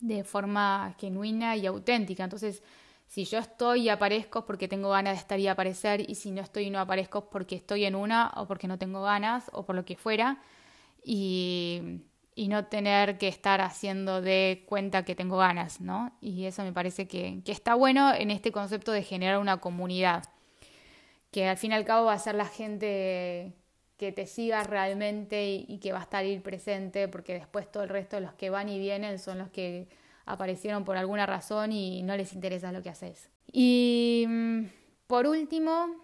de 0.00 0.24
forma 0.24 0.94
genuina 0.98 1.56
y 1.56 1.66
auténtica. 1.66 2.24
Entonces, 2.24 2.62
si 3.06 3.24
yo 3.24 3.38
estoy 3.38 3.82
y 3.82 3.88
aparezco 3.88 4.46
porque 4.46 4.68
tengo 4.68 4.90
ganas 4.90 5.14
de 5.14 5.20
estar 5.20 5.38
y 5.38 5.48
aparecer, 5.48 6.08
y 6.08 6.14
si 6.14 6.30
no 6.30 6.42
estoy 6.42 6.64
y 6.64 6.70
no 6.70 6.78
aparezco 6.78 7.28
porque 7.28 7.56
estoy 7.56 7.84
en 7.84 7.94
una 7.94 8.32
o 8.36 8.46
porque 8.46 8.68
no 8.68 8.78
tengo 8.78 9.02
ganas 9.02 9.50
o 9.52 9.64
por 9.64 9.74
lo 9.74 9.84
que 9.84 9.96
fuera, 9.96 10.38
y, 11.04 12.02
y 12.34 12.48
no 12.48 12.66
tener 12.66 13.18
que 13.18 13.28
estar 13.28 13.60
haciendo 13.60 14.22
de 14.22 14.64
cuenta 14.68 15.04
que 15.04 15.14
tengo 15.14 15.38
ganas, 15.38 15.80
¿no? 15.80 16.12
Y 16.20 16.44
eso 16.44 16.62
me 16.62 16.72
parece 16.72 17.08
que, 17.08 17.40
que 17.44 17.52
está 17.52 17.74
bueno 17.74 18.14
en 18.14 18.30
este 18.30 18.52
concepto 18.52 18.92
de 18.92 19.02
generar 19.02 19.38
una 19.38 19.58
comunidad, 19.58 20.24
que 21.32 21.48
al 21.48 21.56
fin 21.56 21.72
y 21.72 21.74
al 21.74 21.84
cabo 21.84 22.06
va 22.06 22.14
a 22.14 22.18
ser 22.18 22.34
la 22.34 22.46
gente 22.46 23.54
que 24.00 24.12
te 24.12 24.24
siga 24.24 24.64
realmente 24.64 25.44
y, 25.68 25.76
que 25.76 25.92
va 25.92 25.98
a 25.98 26.04
estar 26.04 26.24
ahí 26.24 26.38
presente, 26.38 27.06
porque 27.06 27.34
después 27.34 27.70
todo 27.70 27.82
el 27.82 27.90
resto 27.90 28.16
de 28.16 28.22
los 28.22 28.32
que 28.32 28.48
van 28.48 28.70
y 28.70 28.78
vienen 28.78 29.18
son 29.18 29.36
los 29.36 29.50
que 29.50 29.88
aparecieron 30.24 30.86
por 30.86 30.96
alguna 30.96 31.26
razón 31.26 31.70
y 31.70 32.02
no 32.02 32.16
les 32.16 32.32
interesa 32.32 32.72
lo 32.72 32.80
que 32.80 32.88
haces. 32.88 33.28
Y 33.52 34.24
mm, 34.26 34.64
por 35.06 35.26
último, 35.26 35.96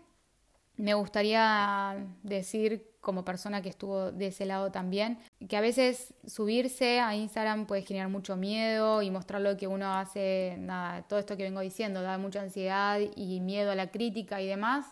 me 0.76 0.92
gustaría 0.92 1.96
decir 2.22 2.86
como 3.00 3.24
persona 3.24 3.62
que 3.62 3.70
estuvo 3.70 4.12
de 4.12 4.26
ese 4.26 4.44
lado 4.44 4.70
también, 4.70 5.18
que 5.48 5.56
a 5.56 5.62
veces 5.62 6.12
subirse 6.26 7.00
a 7.00 7.16
Instagram 7.16 7.64
puede 7.64 7.80
generar 7.80 8.10
mucho 8.10 8.36
miedo 8.36 9.00
y 9.00 9.10
mostrar 9.10 9.40
lo 9.40 9.56
que 9.56 9.68
uno 9.68 9.90
hace, 9.94 10.56
nada, 10.58 11.00
todo 11.08 11.18
esto 11.18 11.38
que 11.38 11.44
vengo 11.44 11.60
diciendo, 11.60 12.02
da 12.02 12.18
mucha 12.18 12.42
ansiedad 12.42 13.00
y 13.16 13.40
miedo 13.40 13.70
a 13.70 13.74
la 13.74 13.90
crítica 13.90 14.42
y 14.42 14.46
demás 14.46 14.84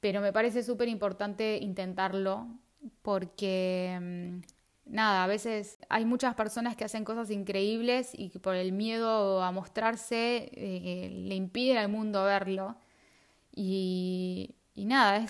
pero 0.00 0.20
me 0.20 0.32
parece 0.32 0.62
súper 0.62 0.88
importante 0.88 1.58
intentarlo 1.58 2.48
porque, 3.02 3.98
mm, 4.00 4.92
nada, 4.92 5.24
a 5.24 5.26
veces 5.26 5.78
hay 5.88 6.04
muchas 6.04 6.34
personas 6.34 6.76
que 6.76 6.84
hacen 6.84 7.04
cosas 7.04 7.30
increíbles 7.30 8.10
y 8.14 8.30
que 8.30 8.40
por 8.40 8.54
el 8.54 8.72
miedo 8.72 9.42
a 9.42 9.52
mostrarse 9.52 10.50
eh, 10.54 11.10
le 11.10 11.34
impiden 11.34 11.76
al 11.78 11.88
mundo 11.88 12.24
verlo. 12.24 12.76
Y, 13.54 14.56
nada, 14.76 15.26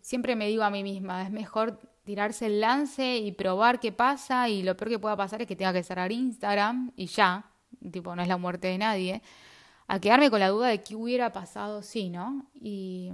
siempre 0.00 0.36
me 0.36 0.48
digo 0.48 0.64
a 0.64 0.70
mí 0.70 0.82
misma, 0.82 1.22
es 1.22 1.30
mejor 1.30 1.80
tirarse 2.04 2.46
el 2.46 2.60
lance 2.60 3.16
y 3.18 3.32
probar 3.32 3.80
qué 3.80 3.92
pasa 3.92 4.48
y 4.48 4.62
lo 4.62 4.76
peor 4.76 4.90
que 4.90 4.98
pueda 4.98 5.16
pasar 5.16 5.40
es 5.42 5.48
que 5.48 5.56
tenga 5.56 5.72
que 5.72 5.82
cerrar 5.82 6.12
Instagram 6.12 6.92
y 6.96 7.06
ya, 7.06 7.50
tipo, 7.90 8.14
no 8.14 8.22
es 8.22 8.28
la 8.28 8.36
muerte 8.36 8.68
de 8.68 8.78
nadie, 8.78 9.22
a 9.86 10.00
quedarme 10.00 10.30
con 10.30 10.40
la 10.40 10.48
duda 10.48 10.68
de 10.68 10.82
qué 10.82 10.96
hubiera 10.96 11.32
pasado 11.32 11.82
si, 11.82 12.10
¿no? 12.10 12.50
Y, 12.54 13.10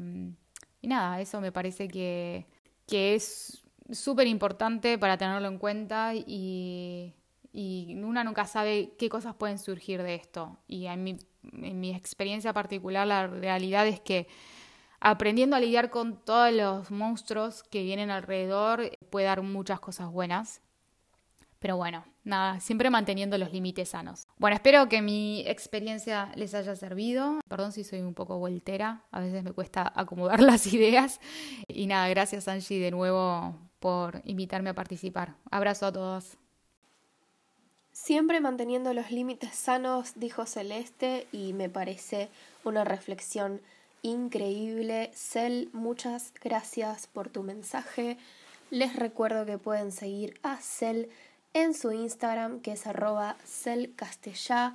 nada, 0.89 1.21
eso 1.21 1.41
me 1.41 1.53
parece 1.53 1.89
que, 1.89 2.47
que 2.87 3.15
es 3.15 3.63
súper 3.91 4.27
importante 4.27 4.99
para 4.99 5.17
tenerlo 5.17 5.49
en 5.49 5.59
cuenta 5.59 6.15
y, 6.15 7.15
y, 7.53 7.95
una 8.03 8.25
nunca 8.25 8.47
sabe 8.47 8.95
qué 8.99 9.09
cosas 9.09 9.35
pueden 9.35 9.59
surgir 9.59 10.03
de 10.03 10.15
esto. 10.15 10.59
Y 10.67 10.87
en 10.87 11.05
mi, 11.05 11.17
en 11.53 11.81
mi 11.81 11.95
experiencia 11.95 12.53
particular 12.53 13.07
la 13.07 13.27
realidad 13.27 13.87
es 13.87 14.01
que 14.01 14.29
aprendiendo 15.01 15.57
a 15.57 15.61
lidiar 15.61 15.91
con 15.91 16.17
todos 16.25 16.53
los 16.53 16.91
monstruos 16.91 17.63
que 17.63 17.83
vienen 17.83 18.11
alrededor 18.11 18.91
puede 19.11 19.27
dar 19.27 19.43
muchas 19.43 19.81
cosas 19.81 20.11
buenas. 20.11 20.61
Pero 21.59 21.77
bueno, 21.77 22.05
nada, 22.29 22.61
siempre 22.61 22.91
manteniendo 22.91 23.39
los 23.39 23.53
límites 23.53 23.91
sanos. 23.91 24.27
Bueno, 24.39 24.55
espero 24.55 24.89
que 24.89 25.03
mi 25.03 25.47
experiencia 25.47 26.31
les 26.37 26.55
haya 26.55 26.77
servido. 26.77 27.41
Perdón 27.49 27.73
si 27.73 27.85
soy 27.85 28.01
un 28.01 28.15
poco 28.15 28.39
voltera, 28.39 29.05
a 29.11 29.21
veces 29.21 29.43
me 29.43 29.53
cuesta 29.53 29.93
acomodar 29.95 30.41
las 30.43 30.67
ideas. 30.73 31.21
Y 31.67 31.87
nada, 31.87 32.09
gracias 32.09 32.49
Angie 32.49 32.79
de 32.79 32.91
nuevo 32.91 33.57
por 33.81 34.23
invitarme 34.25 34.71
a 34.71 34.75
participar. 34.75 35.37
Abrazo 35.51 35.87
a 35.87 35.93
todos. 35.93 36.37
Siempre 37.93 38.41
manteniendo 38.41 38.95
los 38.95 39.11
límites 39.11 39.57
sanos, 39.57 40.13
dijo 40.15 40.47
Celeste, 40.47 41.27
y 41.33 41.53
me 41.53 41.69
parece 41.69 42.29
una 42.65 42.85
reflexión 42.85 43.61
increíble. 44.03 45.11
Cel, 45.15 45.69
muchas 45.73 46.33
gracias 46.41 47.09
por 47.09 47.29
tu 47.29 47.43
mensaje. 47.43 48.17
Les 48.71 48.95
recuerdo 48.95 49.47
que 49.47 49.59
pueden 49.59 49.91
seguir 49.91 50.39
a 50.43 50.59
Cel 50.59 51.09
en 51.55 51.75
su 51.75 51.93
Instagram, 51.93 52.61
que 52.61 52.73
es 52.73 52.87
arroba 52.87 53.37
celcastellá. 53.45 54.75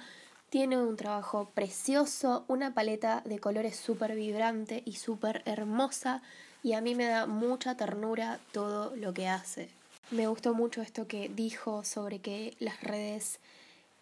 Tiene 0.50 0.78
un 0.78 0.96
trabajo 0.98 1.50
precioso, 1.54 2.46
una 2.48 2.74
paleta 2.74 3.22
de 3.26 3.40
colores 3.40 3.76
súper 3.76 4.16
vibrante 4.16 4.84
y 4.86 4.94
súper 4.94 5.42
hermosa 5.46 6.22
y 6.64 6.74
a 6.74 6.82
mí 6.82 6.96
me 6.96 7.06
da 7.06 7.26
mucha 7.26 7.76
ternura 7.76 8.40
todo 8.52 8.96
lo 8.96 9.14
que 9.14 9.28
hace. 9.28 9.70
Me 10.12 10.28
gustó 10.28 10.54
mucho 10.54 10.82
esto 10.82 11.08
que 11.08 11.30
dijo 11.30 11.84
sobre 11.84 12.20
que 12.20 12.56
las 12.60 12.82
redes 12.82 13.40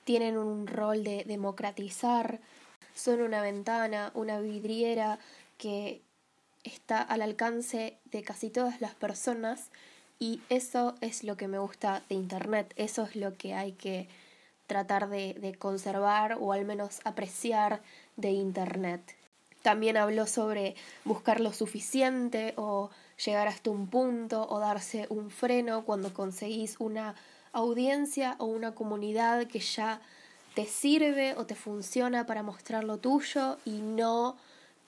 tienen 0.03 0.38
un 0.38 0.67
rol 0.67 1.03
de 1.03 1.23
democratizar, 1.25 2.39
son 2.93 3.21
una 3.21 3.41
ventana, 3.41 4.12
una 4.13 4.39
vidriera 4.39 5.19
que 5.57 6.01
está 6.63 7.01
al 7.01 7.21
alcance 7.21 7.97
de 8.12 8.21
casi 8.21 8.49
todas 8.49 8.81
las 8.81 8.93
personas 8.93 9.69
y 10.21 10.39
eso 10.49 10.93
es 11.01 11.23
lo 11.23 11.36
que 11.36 11.47
me 11.47 11.57
gusta 11.57 12.03
de 12.07 12.13
Internet, 12.13 12.75
eso 12.75 13.01
es 13.01 13.15
lo 13.15 13.36
que 13.38 13.55
hay 13.55 13.71
que 13.71 14.07
tratar 14.67 15.10
de, 15.10 15.55
conservar 15.57 16.38
o 16.39 16.53
al 16.53 16.63
menos 16.63 16.99
apreciar 17.05 17.81
de 18.17 18.29
Internet. 18.29 19.15
También 19.63 19.97
habló 19.97 20.27
sobre 20.27 20.75
buscar 21.05 21.39
lo 21.39 21.53
suficiente 21.53 22.53
o 22.55 22.91
llegar 23.25 23.47
hasta 23.47 23.71
un 23.71 23.88
punto 23.88 24.47
o 24.47 24.60
darse 24.60 25.07
un 25.10 25.31
freno 25.31 25.86
cuando 25.86 26.13
conseguís 26.13 26.75
una 26.77 27.15
audiencia 27.51 28.36
o 28.38 28.45
una 28.45 28.75
comunidad 28.75 29.47
que 29.47 29.60
ya 29.60 30.01
te 30.53 30.67
sirve 30.67 31.34
o 31.36 31.47
te 31.47 31.55
funciona 31.55 32.27
para 32.27 32.43
mostrar 32.43 32.84
lo 32.84 32.99
tuyo 32.99 33.57
y 33.65 33.81
no 33.81 34.38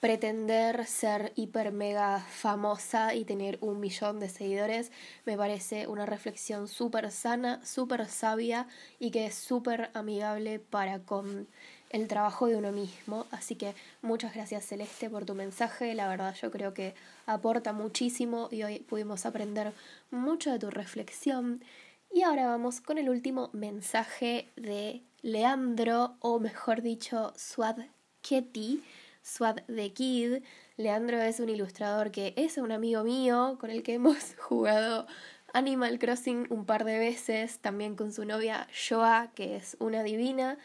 pretender 0.04 0.84
ser 0.84 1.32
hiper 1.34 1.72
mega 1.72 2.20
famosa 2.20 3.14
y 3.14 3.24
tener 3.24 3.56
un 3.62 3.80
millón 3.80 4.20
de 4.20 4.28
seguidores 4.28 4.92
me 5.24 5.34
parece 5.34 5.86
una 5.86 6.04
reflexión 6.04 6.68
súper 6.68 7.10
sana, 7.10 7.64
súper 7.64 8.06
sabia 8.06 8.68
y 8.98 9.10
que 9.10 9.24
es 9.24 9.34
súper 9.34 9.88
amigable 9.94 10.58
para 10.58 10.98
con 10.98 11.48
el 11.88 12.06
trabajo 12.06 12.48
de 12.48 12.56
uno 12.56 12.70
mismo. 12.70 13.24
Así 13.30 13.54
que 13.54 13.74
muchas 14.02 14.34
gracias 14.34 14.66
Celeste 14.66 15.08
por 15.08 15.24
tu 15.24 15.34
mensaje. 15.34 15.94
La 15.94 16.06
verdad 16.06 16.34
yo 16.34 16.50
creo 16.50 16.74
que 16.74 16.94
aporta 17.24 17.72
muchísimo 17.72 18.50
y 18.52 18.62
hoy 18.62 18.80
pudimos 18.80 19.24
aprender 19.24 19.72
mucho 20.10 20.52
de 20.52 20.58
tu 20.58 20.68
reflexión. 20.68 21.64
Y 22.12 22.24
ahora 22.24 22.46
vamos 22.46 22.82
con 22.82 22.98
el 22.98 23.08
último 23.08 23.48
mensaje 23.54 24.50
de 24.56 25.00
Leandro, 25.22 26.16
o 26.20 26.40
mejor 26.40 26.82
dicho, 26.82 27.32
Swad 27.36 27.78
Ketty, 28.20 28.82
Swad 29.24 29.62
the 29.66 29.92
Kid. 29.92 30.42
Leandro 30.76 31.20
es 31.20 31.40
un 31.40 31.48
ilustrador 31.48 32.10
que 32.10 32.34
es 32.36 32.58
un 32.58 32.70
amigo 32.70 33.02
mío 33.04 33.56
con 33.58 33.70
el 33.70 33.82
que 33.82 33.94
hemos 33.94 34.36
jugado 34.38 35.06
Animal 35.54 35.98
Crossing 35.98 36.46
un 36.50 36.66
par 36.66 36.84
de 36.84 36.98
veces, 36.98 37.58
también 37.58 37.96
con 37.96 38.12
su 38.12 38.24
novia 38.24 38.68
Joa, 38.88 39.32
que 39.34 39.56
es 39.56 39.76
una 39.80 40.02
divina. 40.02 40.58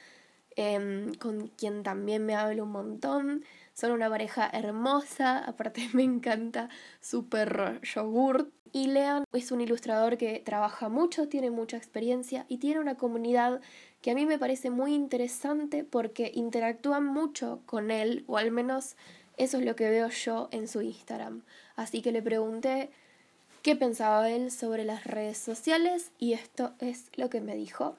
Em, 0.56 1.13
con 1.13 1.48
quien 1.48 1.84
también 1.84 2.26
me 2.26 2.36
hablo 2.36 2.63
un 2.63 2.72
montón. 2.72 3.45
Son 3.74 3.91
una 3.91 4.10
pareja 4.10 4.50
hermosa, 4.52 5.38
aparte 5.48 5.89
me 5.93 6.04
encanta 6.04 6.67
su 7.00 7.30
perro 7.30 7.80
yogurt. 7.82 8.50
Y 8.74 8.88
Leon 8.88 9.24
es 9.32 9.52
un 9.52 9.62
ilustrador 9.62 10.17
que 10.17 10.41
trabaja 10.45 10.89
mucho, 10.89 11.30
tiene 11.30 11.50
mucha 11.50 11.78
experiencia 11.78 12.45
y 12.50 12.58
tiene 12.58 12.82
una 12.82 12.95
comunidad 12.95 13.62
que 14.02 14.12
a 14.12 14.16
mí 14.16 14.26
me 14.26 14.40
parece 14.40 14.70
muy 14.70 14.94
interesante 14.94 15.84
porque 15.84 16.32
interactúan 16.34 17.06
mucho 17.06 17.60
con 17.66 17.92
él, 17.92 18.24
o 18.28 18.38
al 18.38 18.52
menos 18.52 18.96
eso 19.38 19.58
es 19.58 19.66
lo 19.66 19.76
que 19.76 19.90
veo 19.90 20.10
yo 20.10 20.50
en 20.52 20.68
su 20.68 20.82
Instagram. 20.82 21.42
Así 21.76 22.02
que 22.02 22.12
le 22.12 22.22
pregunté 22.22 22.92
qué 23.62 23.76
pensaba 23.76 24.30
él 24.30 24.52
sobre 24.52 24.86
las 24.86 25.04
redes 25.04 25.38
sociales 25.38 26.12
y 26.18 26.34
esto 26.34 26.72
es 26.80 27.10
lo 27.16 27.30
que 27.30 27.42
me 27.42 27.56
dijo. 27.56 27.98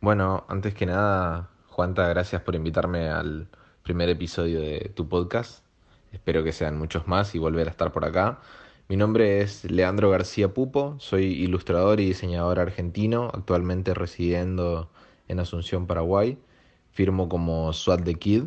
Bueno, 0.00 0.44
antes 0.48 0.74
que 0.74 0.86
nada, 0.86 1.50
Juanta, 1.68 2.08
gracias 2.08 2.42
por 2.42 2.54
invitarme 2.54 3.08
al 3.08 3.48
primer 3.82 4.08
episodio 4.08 4.60
de 4.60 4.92
tu 4.94 5.08
podcast. 5.08 5.64
Espero 6.12 6.44
que 6.44 6.52
sean 6.52 6.78
muchos 6.78 7.08
más 7.08 7.34
y 7.34 7.38
volver 7.38 7.66
a 7.66 7.70
estar 7.70 7.92
por 7.92 8.04
acá. 8.04 8.38
Mi 8.90 8.96
nombre 8.96 9.42
es 9.42 9.70
Leandro 9.70 10.08
García 10.08 10.54
Pupo, 10.54 10.96
soy 10.98 11.24
ilustrador 11.26 12.00
y 12.00 12.06
diseñador 12.06 12.58
argentino, 12.58 13.30
actualmente 13.34 13.92
residiendo 13.92 14.90
en 15.28 15.40
Asunción, 15.40 15.86
Paraguay. 15.86 16.38
Firmo 16.90 17.28
como 17.28 17.74
Swat 17.74 18.02
the 18.04 18.14
Kid. 18.14 18.44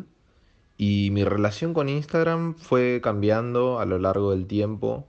Y 0.76 1.10
mi 1.12 1.22
relación 1.22 1.74
con 1.74 1.88
Instagram 1.88 2.56
fue 2.56 3.00
cambiando 3.00 3.78
a 3.78 3.86
lo 3.86 4.00
largo 4.00 4.32
del 4.32 4.48
tiempo. 4.48 5.06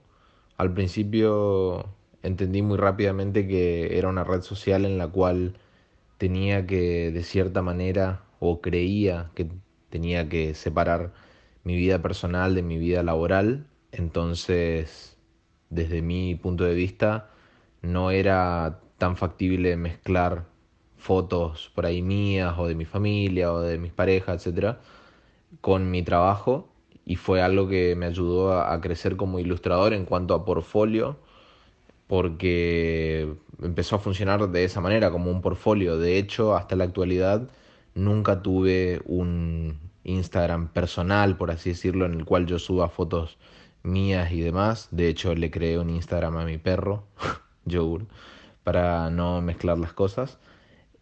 Al 0.56 0.72
principio 0.72 1.88
entendí 2.22 2.62
muy 2.62 2.76
rápidamente 2.78 3.48
que 3.48 3.98
era 3.98 4.08
una 4.08 4.22
red 4.22 4.42
social 4.42 4.84
en 4.84 4.98
la 4.98 5.08
cual 5.08 5.58
tenía 6.16 6.64
que, 6.66 7.10
de 7.10 7.24
cierta 7.24 7.60
manera, 7.60 8.22
o 8.38 8.60
creía 8.60 9.32
que 9.34 9.48
tenía 9.90 10.28
que 10.28 10.54
separar 10.54 11.12
mi 11.64 11.76
vida 11.76 12.00
personal 12.02 12.54
de 12.54 12.62
mi 12.62 12.78
vida 12.78 13.02
laboral. 13.02 13.66
Entonces, 13.90 15.13
desde 15.74 16.02
mi 16.02 16.34
punto 16.36 16.64
de 16.64 16.74
vista, 16.74 17.30
no 17.82 18.10
era 18.10 18.80
tan 18.98 19.16
factible 19.16 19.76
mezclar 19.76 20.46
fotos 20.96 21.70
por 21.74 21.86
ahí 21.86 22.02
mías 22.02 22.54
o 22.58 22.66
de 22.68 22.74
mi 22.74 22.84
familia 22.86 23.52
o 23.52 23.60
de 23.60 23.78
mis 23.78 23.92
parejas, 23.92 24.36
etcétera, 24.36 24.80
con 25.60 25.90
mi 25.90 26.02
trabajo 26.02 26.68
y 27.04 27.16
fue 27.16 27.42
algo 27.42 27.68
que 27.68 27.94
me 27.96 28.06
ayudó 28.06 28.58
a 28.60 28.80
crecer 28.80 29.16
como 29.16 29.38
ilustrador 29.38 29.92
en 29.94 30.06
cuanto 30.06 30.34
a 30.34 30.44
portfolio 30.44 31.18
porque 32.06 33.34
empezó 33.62 33.96
a 33.96 33.98
funcionar 33.98 34.48
de 34.50 34.64
esa 34.64 34.80
manera, 34.80 35.10
como 35.10 35.30
un 35.30 35.40
portfolio. 35.42 35.98
De 35.98 36.18
hecho, 36.18 36.56
hasta 36.56 36.76
la 36.76 36.84
actualidad 36.84 37.48
nunca 37.94 38.42
tuve 38.42 39.00
un 39.06 39.78
Instagram 40.04 40.68
personal, 40.68 41.36
por 41.36 41.50
así 41.50 41.70
decirlo, 41.70 42.06
en 42.06 42.14
el 42.14 42.24
cual 42.24 42.46
yo 42.46 42.58
suba 42.58 42.88
fotos 42.88 43.38
mías 43.84 44.32
y 44.32 44.40
demás. 44.40 44.88
De 44.90 45.08
hecho, 45.08 45.34
le 45.34 45.50
creé 45.50 45.78
un 45.78 45.90
Instagram 45.90 46.36
a 46.38 46.44
mi 46.44 46.58
perro, 46.58 47.04
Yogur, 47.64 48.06
para 48.64 49.10
no 49.10 49.40
mezclar 49.42 49.78
las 49.78 49.92
cosas. 49.92 50.38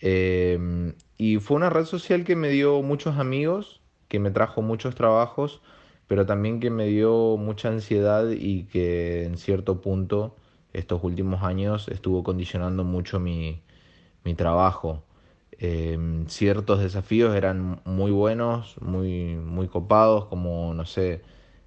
Em, 0.00 0.94
y 1.16 1.38
fue 1.38 1.56
una 1.56 1.70
red 1.70 1.86
social 1.86 2.24
que 2.24 2.36
me 2.36 2.50
dio 2.50 2.82
muchos 2.82 3.18
amigos, 3.18 3.80
que 4.08 4.18
me 4.18 4.30
trajo 4.32 4.62
muchos 4.62 4.94
trabajos, 4.96 5.62
pero 6.08 6.26
también 6.26 6.60
que 6.60 6.70
me 6.70 6.86
dio 6.86 7.36
mucha 7.38 7.68
ansiedad 7.68 8.28
y 8.30 8.64
que 8.64 9.24
en 9.24 9.38
cierto 9.38 9.80
punto 9.80 10.36
estos 10.72 11.04
últimos 11.04 11.42
años 11.42 11.88
estuvo 11.88 12.22
condicionando 12.24 12.84
mucho 12.84 13.20
mi, 13.20 13.62
trabajo. 14.36 15.02
Em, 15.58 16.26
ciertos 16.28 16.80
desafíos 16.80 17.34
eran 17.36 17.80
muy 17.84 18.10
buenos, 18.10 18.76
muy, 18.80 19.36
muy 19.36 19.68
copados, 19.68 20.26
como, 20.26 20.74
no 20.74 20.84
sé, 20.86 21.22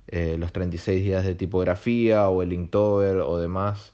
eh, 0.08 0.38
los 0.38 0.54
36 0.54 1.04
días 1.04 1.26
de 1.26 1.36
tipografía 1.36 2.30
o 2.30 2.44
el 2.44 2.54
Inktober 2.54 3.18
o 3.18 3.38
demás 3.38 3.94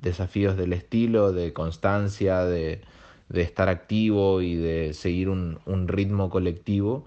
desafíos 0.00 0.56
del 0.56 0.72
estilo, 0.72 1.32
de 1.32 1.52
constancia, 1.52 2.44
de, 2.44 2.82
de 3.28 3.42
estar 3.42 3.68
activo 3.68 4.42
y 4.42 4.56
de 4.56 4.94
seguir 4.94 5.28
un, 5.28 5.60
un 5.66 5.88
ritmo 5.88 6.30
colectivo. 6.30 7.06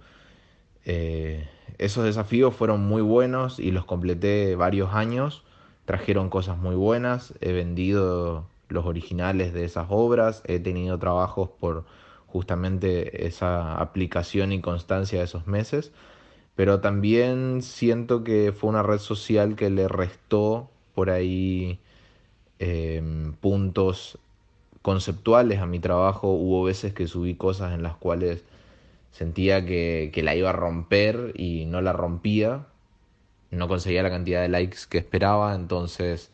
Eh, 0.85 1.47
esos 1.77 2.05
desafíos 2.05 2.55
fueron 2.55 2.81
muy 2.85 3.01
buenos 3.01 3.59
y 3.59 3.71
los 3.71 3.85
completé 3.85 4.55
varios 4.55 4.93
años. 4.93 5.43
Trajeron 5.85 6.29
cosas 6.29 6.57
muy 6.57 6.75
buenas. 6.75 7.33
He 7.41 7.51
vendido 7.53 8.47
los 8.69 8.85
originales 8.85 9.53
de 9.53 9.65
esas 9.65 9.87
obras. 9.89 10.41
He 10.45 10.59
tenido 10.59 10.97
trabajos 10.97 11.49
por 11.59 11.85
justamente 12.27 13.27
esa 13.27 13.75
aplicación 13.79 14.51
y 14.51 14.61
constancia 14.61 15.19
de 15.19 15.25
esos 15.25 15.47
meses. 15.47 15.91
Pero 16.55 16.79
también 16.81 17.61
siento 17.61 18.23
que 18.23 18.53
fue 18.53 18.69
una 18.69 18.83
red 18.83 18.99
social 18.99 19.55
que 19.55 19.69
le 19.69 19.87
restó 19.87 20.69
por 20.93 21.09
ahí 21.09 21.79
em, 22.59 23.33
puntos 23.33 24.19
conceptuales 24.81 25.59
a 25.59 25.65
mi 25.67 25.79
trabajo. 25.79 26.29
Hubo 26.29 26.63
veces 26.63 26.93
que 26.93 27.07
subí 27.07 27.35
cosas 27.35 27.73
en 27.73 27.83
las 27.83 27.95
cuales 27.97 28.43
sentía 29.11 29.65
que, 29.65 30.11
que, 30.13 30.23
la 30.23 30.35
iba 30.35 30.49
a 30.51 30.53
romper 30.53 31.33
y 31.35 31.65
no 31.65 31.81
la 31.81 31.93
rompía. 31.93 32.67
No 33.51 33.67
conseguía 33.67 34.03
la 34.03 34.09
cantidad 34.09 34.41
de 34.41 34.49
likes 34.49 34.79
que 34.89 34.97
esperaba, 34.99 35.55
entonces 35.55 36.31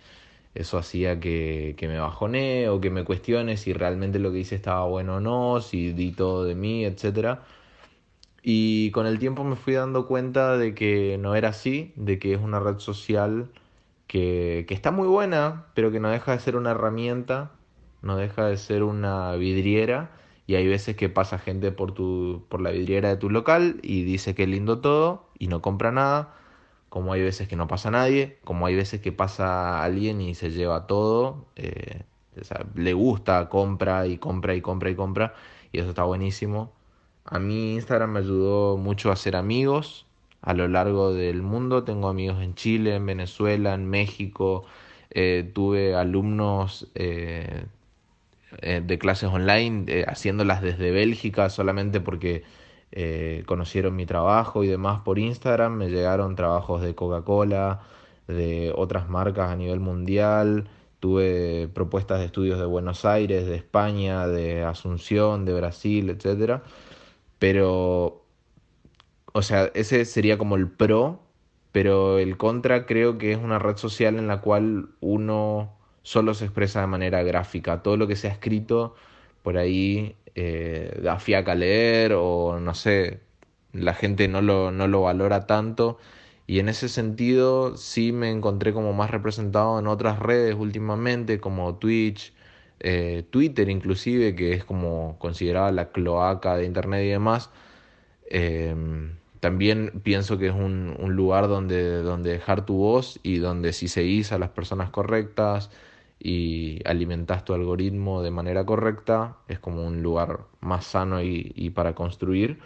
eso 0.56 0.78
hacía 0.78 1.20
que, 1.20 1.76
que 1.78 1.88
me 1.88 2.00
bajone 2.00 2.70
o 2.70 2.82
que 2.82 2.90
me 2.90 3.06
cuestione 3.06 3.58
si 3.58 3.74
realmente 3.74 4.20
lo 4.20 4.32
que 4.32 4.40
hice 4.40 4.56
estaba 4.56 4.86
bueno 4.86 5.18
o 5.18 5.20
no, 5.20 5.62
si 5.62 5.94
di 5.94 6.12
todo 6.12 6.44
de 6.46 6.56
mí, 6.56 6.86
etc. 6.86 7.40
Y 8.44 8.92
con 8.92 9.06
el 9.06 9.20
tiempo 9.20 9.44
me 9.44 9.56
fui 9.56 9.74
dando 9.74 10.08
cuenta 10.08 10.58
de 10.58 10.74
que 10.76 11.18
no 11.20 11.36
era 11.36 11.50
así, 11.50 11.94
de 11.96 12.20
que 12.20 12.34
es 12.34 12.40
una 12.42 12.60
red 12.60 12.80
social 12.80 13.52
que, 14.08 14.66
que 14.68 14.74
está 14.74 14.92
muy 14.92 15.08
buena, 15.08 15.68
pero 15.76 15.92
que 15.92 16.00
no 16.00 16.10
deja 16.10 16.34
de 16.34 16.40
ser 16.40 16.56
una 16.56 16.72
herramienta, 16.72 17.52
no 18.02 18.18
deja 18.18 18.46
de 18.48 18.58
ser 18.58 18.84
una 18.84 19.36
vidriera 19.36 20.12
y 20.48 20.56
hay 20.56 20.68
veces 20.68 20.96
que 20.96 21.10
pasa 21.10 21.40
gente 21.40 21.72
por, 21.72 21.94
tu, 21.94 22.46
por 22.50 22.62
la 22.62 22.72
vidriera 22.72 23.10
de 23.10 23.18
tu 23.18 23.30
local 23.30 23.80
y 23.84 24.04
dice 24.04 24.36
que 24.36 24.48
lindo 24.48 24.80
todo 24.82 25.30
y 25.40 25.48
no 25.48 25.62
compra 25.62 25.92
nada, 25.92 26.36
como 26.90 27.14
hay 27.14 27.22
veces 27.22 27.48
que 27.48 27.56
no 27.56 27.68
pasa 27.68 27.92
nadie, 27.92 28.40
como 28.44 28.66
hay 28.66 28.76
veces 28.76 29.02
que 29.02 29.12
pasa 29.14 29.84
alguien 29.84 30.20
y 30.22 30.36
se 30.36 30.52
lleva 30.52 30.88
todo, 30.88 31.46
eh, 31.56 32.04
o 32.40 32.44
sea, 32.44 32.66
le 32.76 32.94
gusta, 32.94 33.50
compra 33.50 34.08
y 34.08 34.18
compra 34.18 34.56
y 34.56 34.62
compra 34.62 34.90
y 34.90 34.96
compra 34.96 35.34
y 35.72 35.80
eso 35.80 35.90
está 35.90 36.04
buenísimo. 36.04 36.74
A 37.26 37.40
mí 37.40 37.76
Instagram 37.76 38.12
me 38.14 38.20
ayudó 38.20 38.78
mucho 38.78 39.10
a 39.10 39.14
hacer 39.14 39.36
amigos 39.36 40.06
a 40.42 40.54
lo 40.54 40.68
largo 40.68 41.14
del 41.14 41.42
mundo. 41.42 41.84
Tengo 41.84 42.10
amigos 42.10 42.42
en 42.42 42.56
Chile, 42.56 42.96
en 42.96 43.06
Venezuela, 43.06 43.74
en 43.74 43.90
México. 43.90 44.66
Eh, 45.12 45.50
tuve 45.54 45.96
alumnos 45.96 46.88
eh, 46.96 47.66
eh, 48.62 48.82
de 48.86 48.98
clases 49.00 49.30
online, 49.30 49.86
eh, 49.88 50.06
haciéndolas 50.08 50.62
desde 50.62 50.92
Bélgica 50.92 51.50
solamente 51.50 52.02
porque 52.02 52.44
conocieron 53.46 53.96
mi 53.96 54.06
trabajo 54.06 54.64
y 54.64 54.68
demás 54.68 55.02
por 55.02 55.18
Instagram. 55.20 55.78
Me 55.78 55.90
llegaron 55.90 56.36
trabajos 56.36 56.82
de 56.82 56.94
Coca-Cola, 56.96 57.82
de 58.28 58.74
otras 58.76 59.10
marcas 59.10 59.50
a 59.52 59.56
nivel 59.56 59.80
mundial. 59.80 60.68
Tuve 61.00 61.70
propuestas 61.74 62.20
de 62.20 62.26
estudios 62.26 62.60
de 62.60 62.66
Buenos 62.66 63.06
Aires, 63.06 63.46
de 63.46 63.56
España, 63.56 64.28
de 64.28 64.64
Asunción, 64.64 65.46
de 65.46 65.54
Brasil, 65.54 66.10
etc. 66.10 66.62
Pero, 67.42 68.24
o 69.34 69.42
sea, 69.42 69.72
ese 69.74 70.06
sería 70.06 70.38
como 70.38 70.58
el 70.58 70.70
pro, 70.70 71.24
pero 71.72 72.20
el 72.20 72.38
contra 72.38 72.86
creo 72.86 73.18
que 73.18 73.32
es 73.32 73.40
una 73.40 73.58
red 73.60 73.78
social 73.78 74.20
en 74.20 74.28
la 74.28 74.42
cual 74.42 74.90
uno 75.02 75.74
solo 76.04 76.36
se 76.36 76.46
expresa 76.46 76.82
de 76.82 76.88
manera 76.88 77.24
gráfica. 77.24 77.82
Todo 77.84 77.98
lo 77.98 78.08
que 78.08 78.16
se 78.16 78.28
ha 78.28 78.32
escrito 78.32 78.96
por 79.44 79.58
ahí 79.58 80.16
eh, 80.36 81.00
da 81.04 81.20
fiaca 81.20 81.56
leer 81.56 82.14
o 82.16 82.60
no 82.60 82.76
sé, 82.76 83.22
la 83.74 83.96
gente 83.96 84.28
no 84.28 84.42
lo, 84.42 84.72
no 84.72 84.88
lo 84.88 85.02
valora 85.02 85.48
tanto. 85.48 85.98
Y 86.48 86.60
en 86.60 86.70
ese 86.70 86.90
sentido 86.90 87.76
sí 87.78 88.12
me 88.12 88.30
encontré 88.30 88.72
como 88.74 88.94
más 88.94 89.10
representado 89.12 89.80
en 89.80 89.88
otras 89.88 90.20
redes 90.20 90.56
últimamente, 90.56 91.40
como 91.40 91.76
Twitch, 91.78 92.34
eh, 92.82 93.24
Twitter 93.30 93.70
inclusive, 93.70 94.36
que 94.36 94.54
es 94.54 94.66
como 94.66 95.18
considerada 95.20 95.72
la 95.72 95.92
cloaca 95.92 96.58
de 96.58 96.66
Internet 96.66 97.06
y 97.06 97.10
demás. 97.10 97.50
Em, 98.30 99.16
también 99.40 100.02
pienso 100.04 100.38
que 100.38 100.48
es 100.48 100.54
un, 100.54 100.96
un 101.00 101.16
lugar 101.16 101.48
donde, 101.48 102.02
donde 102.04 102.32
dejar 102.32 102.66
tu 102.66 102.76
voz 102.78 103.20
y 103.24 103.38
donde 103.40 103.74
si 103.74 103.88
seguís 103.88 104.32
a 104.32 104.40
las 104.40 104.50
personas 104.52 104.90
correctas, 104.92 105.72
y 106.24 106.82
alimentas 106.86 107.46
tu 107.46 107.54
algoritmo 107.54 108.22
de 108.22 108.32
manera 108.32 108.66
correcta, 108.66 109.38
es 109.48 109.60
como 109.60 109.86
un 109.86 110.04
lugar 110.04 110.42
más 110.60 110.86
sano 110.86 111.22
y, 111.22 111.52
y, 111.56 111.72
para 111.72 111.96
construir. 111.96 112.60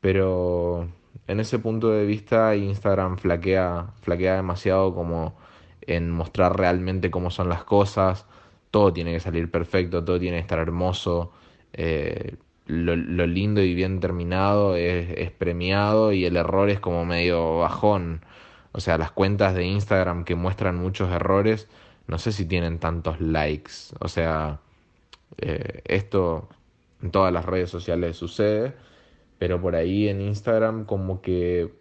Pero 0.00 0.88
en 1.26 1.40
ese 1.40 1.58
punto 1.58 1.90
de 1.90 2.06
vista 2.06 2.56
Instagram 2.56 3.18
flaquea, 3.18 3.94
flaquea 4.02 4.36
demasiado 4.36 4.94
como 4.94 5.36
en 5.82 6.10
mostrar 6.10 6.56
realmente 6.58 7.10
cómo 7.10 7.30
son 7.30 7.48
las 7.48 7.64
cosas. 7.64 8.26
Todo 8.74 8.92
tiene 8.92 9.12
que 9.12 9.20
salir 9.20 9.50
perfecto, 9.50 10.04
todo 10.04 10.18
tiene 10.18 10.38
que 10.38 10.42
estar 10.42 10.58
hermoso. 10.58 11.32
Eh, 11.72 12.36
lo, 12.66 12.96
lindo 12.96 13.62
y 13.62 13.74
bien 13.74 14.00
terminado 14.00 14.74
es, 14.74 15.10
es 15.16 15.30
premiado 15.30 16.12
y 16.12 16.24
el 16.24 16.36
error 16.36 16.68
es 16.70 16.80
como 16.80 17.04
medio 17.04 17.58
bajón. 17.58 18.24
O 18.72 18.80
sea, 18.80 18.98
las 18.98 19.12
cuentas 19.12 19.54
de 19.54 19.64
Instagram 19.64 20.24
que 20.24 20.34
muestran 20.34 20.76
muchos 20.76 21.12
errores 21.12 21.68
no 22.06 22.18
sé 22.18 22.32
si 22.32 22.46
tienen 22.46 22.78
tantos 22.78 23.20
likes. 23.20 23.72
O 24.00 24.08
sea, 24.08 24.60
eh, 25.38 25.82
esto 25.84 26.48
en 27.02 27.10
todas 27.10 27.32
las 27.32 27.44
redes 27.46 27.70
sociales 27.70 28.16
sucede, 28.16 28.74
pero 29.38 29.60
por 29.60 29.76
ahí 29.76 30.08
en 30.08 30.20
Instagram 30.20 30.84
como 30.86 31.22
que 31.22 31.72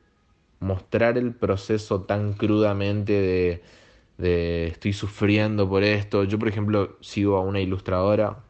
mostrar 0.60 1.18
el 1.18 1.34
proceso 1.36 2.04
tan 2.04 2.34
crudamente 2.34 3.14
de, 3.14 3.64
de 4.18 4.68
estoy 4.68 4.94
sufriendo 4.94 5.68
por 5.70 5.84
esto. 5.84 6.24
Yo, 6.24 6.40
por 6.40 6.48
ejemplo, 6.48 6.98
sigo 7.02 7.38
a 7.38 7.42
una 7.42 7.60
ilustradora 7.60 8.44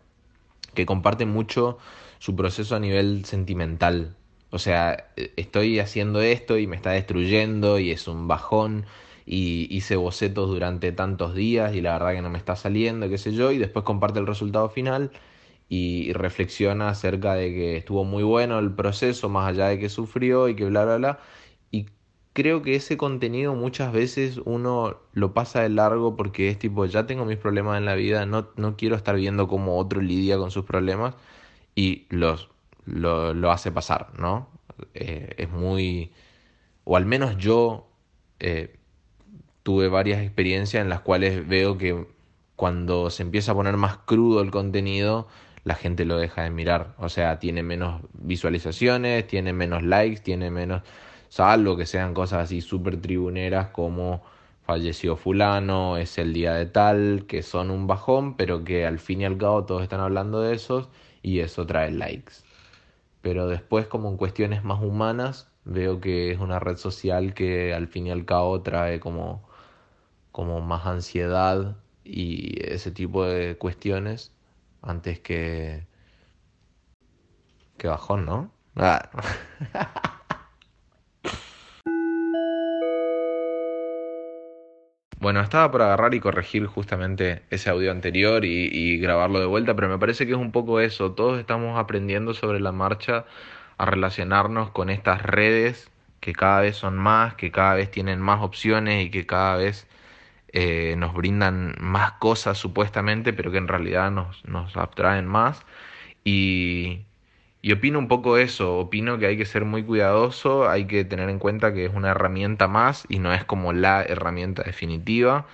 que 0.74 0.86
comparte 0.86 1.26
mucho 1.26 1.78
su 2.20 2.36
proceso 2.36 2.76
a 2.76 2.80
nivel 2.80 3.26
sentimental. 3.26 4.16
O 4.50 4.60
sea, 4.60 5.12
estoy 5.36 5.80
haciendo 5.80 6.22
esto 6.22 6.58
y 6.58 6.68
me 6.68 6.76
está 6.76 6.92
destruyendo 6.92 7.80
y 7.80 7.92
es 7.92 8.08
un 8.08 8.28
bajón 8.28 8.86
y 9.26 9.68
hice 9.76 9.96
bocetos 9.96 10.50
durante 10.50 10.92
tantos 10.92 11.34
días 11.36 11.74
y 11.76 11.82
la 11.82 11.94
verdad 11.94 12.14
que 12.14 12.22
no 12.22 12.30
me 12.30 12.38
está 12.38 12.56
saliendo, 12.56 13.10
qué 13.10 13.18
sé 13.18 13.34
yo, 13.34 13.52
y 13.52 13.58
después 13.58 13.86
comparte 13.86 14.20
el 14.20 14.28
resultado 14.28 14.70
final 14.70 15.12
y, 15.70 16.14
reflexiona 16.14 16.90
acerca 16.90 17.36
de 17.36 17.54
que 17.54 17.78
estuvo 17.78 18.04
muy 18.06 18.24
bueno 18.24 18.60
el 18.60 18.74
proceso, 18.76 19.30
más 19.30 19.50
allá 19.50 19.68
de 19.70 19.80
que 19.80 19.90
sufrió 19.90 20.50
y 20.50 20.56
que 20.56 20.66
bla, 20.66 20.86
bla, 20.86 20.98
bla. 20.98 21.20
Creo 22.34 22.62
que 22.62 22.76
ese 22.76 22.98
contenido 22.98 23.56
muchas 23.56 23.92
veces 23.94 24.40
uno 24.46 24.98
lo 25.14 25.34
pasa 25.34 25.62
de 25.62 25.70
largo 25.70 26.16
porque 26.16 26.50
es 26.50 26.60
tipo, 26.60 26.86
ya 26.86 27.06
tengo 27.06 27.26
mis 27.26 27.38
problemas 27.38 27.78
en 27.78 27.86
la 27.86 27.96
vida, 27.96 28.26
no, 28.26 28.50
no 28.58 28.76
quiero 28.78 28.96
estar 28.96 29.16
viendo 29.16 29.48
cómo 29.48 29.78
otro 29.78 30.02
lidia 30.02 30.38
con 30.38 30.52
sus 30.52 30.66
problemas 30.66 31.16
y 31.76 32.06
los, 32.10 32.50
lo, 32.86 33.34
lo 33.34 33.52
hace 33.52 33.72
pasar, 33.72 34.12
¿no? 34.20 34.50
Eh, 34.94 35.36
es 35.38 35.50
muy, 35.50 36.12
o 36.84 36.98
al 36.98 37.06
menos 37.06 37.38
yo... 37.38 37.90
Eh, 38.40 38.78
tuve 39.64 39.88
varias 39.88 40.22
experiencias 40.22 40.82
en 40.82 40.90
las 40.90 41.02
cuales 41.02 41.48
veo 41.48 41.78
que 41.78 42.06
cuando 42.56 43.10
se 43.10 43.24
empieza 43.24 43.54
a 43.54 43.56
poner 43.56 43.78
más 43.78 43.98
crudo 43.98 44.42
el 44.42 44.52
contenido, 44.52 45.28
la 45.64 45.76
gente 45.76 46.06
lo 46.06 46.18
deja 46.18 46.44
de 46.44 46.50
mirar. 46.52 46.94
O 46.98 47.10
sea, 47.10 47.40
tiene 47.40 47.64
menos 47.64 48.02
visualizaciones, 48.14 49.26
tiene 49.28 49.54
menos 49.54 49.84
likes, 49.84 50.22
tiene 50.22 50.52
menos... 50.52 50.84
Salvo 51.34 51.76
que 51.76 51.88
sean 51.88 52.14
cosas 52.14 52.44
así 52.44 52.62
súper 52.62 53.02
tribuneras 53.02 53.70
como 53.70 54.22
falleció 54.62 55.16
fulano, 55.18 55.98
es 55.98 56.20
el 56.20 56.32
día 56.32 56.54
de 56.54 56.68
tal, 56.68 57.26
que 57.28 57.42
son 57.42 57.72
un 57.72 57.88
bajón, 57.88 58.38
pero 58.38 58.64
que 58.64 58.86
al 58.86 59.00
fin 59.00 59.22
y 59.22 59.26
al 59.26 59.40
cabo 59.40 59.66
todos 59.66 59.82
están 59.82 60.00
hablando 60.00 60.42
de 60.42 60.54
esos 60.54 60.90
y 61.24 61.40
eso 61.40 61.66
trae 61.66 61.90
likes. 61.90 62.34
Pero 63.24 63.48
después 63.48 63.88
como 63.88 64.10
en 64.10 64.18
cuestiones 64.18 64.64
más 64.64 64.80
humanas, 64.84 65.50
veo 65.66 66.00
que 66.00 66.32
es 66.32 66.40
una 66.40 66.60
red 66.60 66.78
social 66.78 67.34
que 67.34 67.74
al 67.74 67.88
fin 67.88 68.06
y 68.06 68.12
al 68.12 68.26
cabo 68.26 68.62
trae 68.62 69.00
como 69.00 69.42
como 70.32 70.62
más 70.62 70.86
ansiedad 70.86 71.78
y 72.04 72.64
ese 72.64 72.92
tipo 72.92 73.26
de 73.26 73.58
cuestiones 73.58 74.34
antes 74.84 75.20
que 75.20 75.88
que 77.78 77.88
bajón, 77.88 78.26
¿no? 78.26 78.52
Ah. 78.76 79.10
Bueno, 85.24 85.40
estaba 85.40 85.72
por 85.72 85.82
agarrar 85.82 86.14
y 86.16 86.20
corregir 86.20 86.66
justamente 86.66 87.44
ese 87.50 87.70
audio 87.70 87.92
anterior 87.92 88.44
y, 88.44 88.98
grabarlo 89.00 89.40
de 89.40 89.46
vuelta, 89.46 89.74
pero 89.74 89.88
me 89.88 89.98
parece 89.98 90.26
que 90.26 90.34
es 90.34 90.38
un 90.38 90.52
poco 90.52 90.82
eso. 90.82 91.14
Todos 91.14 91.40
estamos 91.40 91.80
aprendiendo 91.80 92.34
sobre 92.34 92.60
la 92.60 92.74
marcha 92.74 93.26
a 93.78 93.86
relacionarnos 93.86 94.72
con 94.72 94.90
estas 94.90 95.22
redes 95.24 95.90
que 96.20 96.34
cada 96.34 96.60
vez 96.60 96.76
son 96.76 96.98
más, 96.98 97.36
que 97.36 97.52
cada 97.52 97.76
vez 97.76 97.90
tienen 97.90 98.20
más 98.20 98.42
opciones 98.42 99.06
y 99.06 99.12
que 99.12 99.26
cada 99.26 99.56
vez 99.56 99.88
eh, 100.50 100.96
nos 100.98 101.14
brindan 101.14 101.76
más 101.80 102.14
cosas 102.14 102.58
supuestamente, 102.58 103.32
pero 103.32 103.50
que 103.52 103.60
en 103.60 103.70
realidad 103.70 104.12
nos, 104.12 104.44
nos 104.46 104.76
más. 105.26 105.66
Y, 106.26 107.06
y 107.64 107.72
opino 107.72 107.98
un 107.98 108.10
poco 108.10 108.38
eso, 108.38 108.78
opino 108.78 109.18
que 109.18 109.26
hay 109.26 109.38
que 109.38 109.46
ser 109.46 109.64
muy 109.64 109.84
cuidadoso, 109.86 110.70
hay 110.70 110.86
que 110.86 111.06
tener 111.06 111.30
en 111.30 111.40
cuenta 111.40 111.74
que 111.74 111.86
es 111.86 111.94
una 111.96 112.12
herramienta 112.12 112.68
más 112.68 113.06
y 113.08 113.20
no 113.20 113.34
es 113.34 113.46
como 113.46 113.72
la 113.72 114.04
herramienta 114.04 114.64
definitiva. 114.64 115.46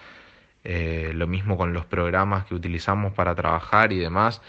Eh, 0.64 1.12
lo 1.14 1.28
mismo 1.28 1.56
con 1.56 1.72
los 1.72 1.86
programas 1.86 2.46
que 2.46 2.56
utilizamos 2.56 3.14
para 3.14 3.36
trabajar 3.36 3.94
y 3.94 4.00
demás. 4.00 4.42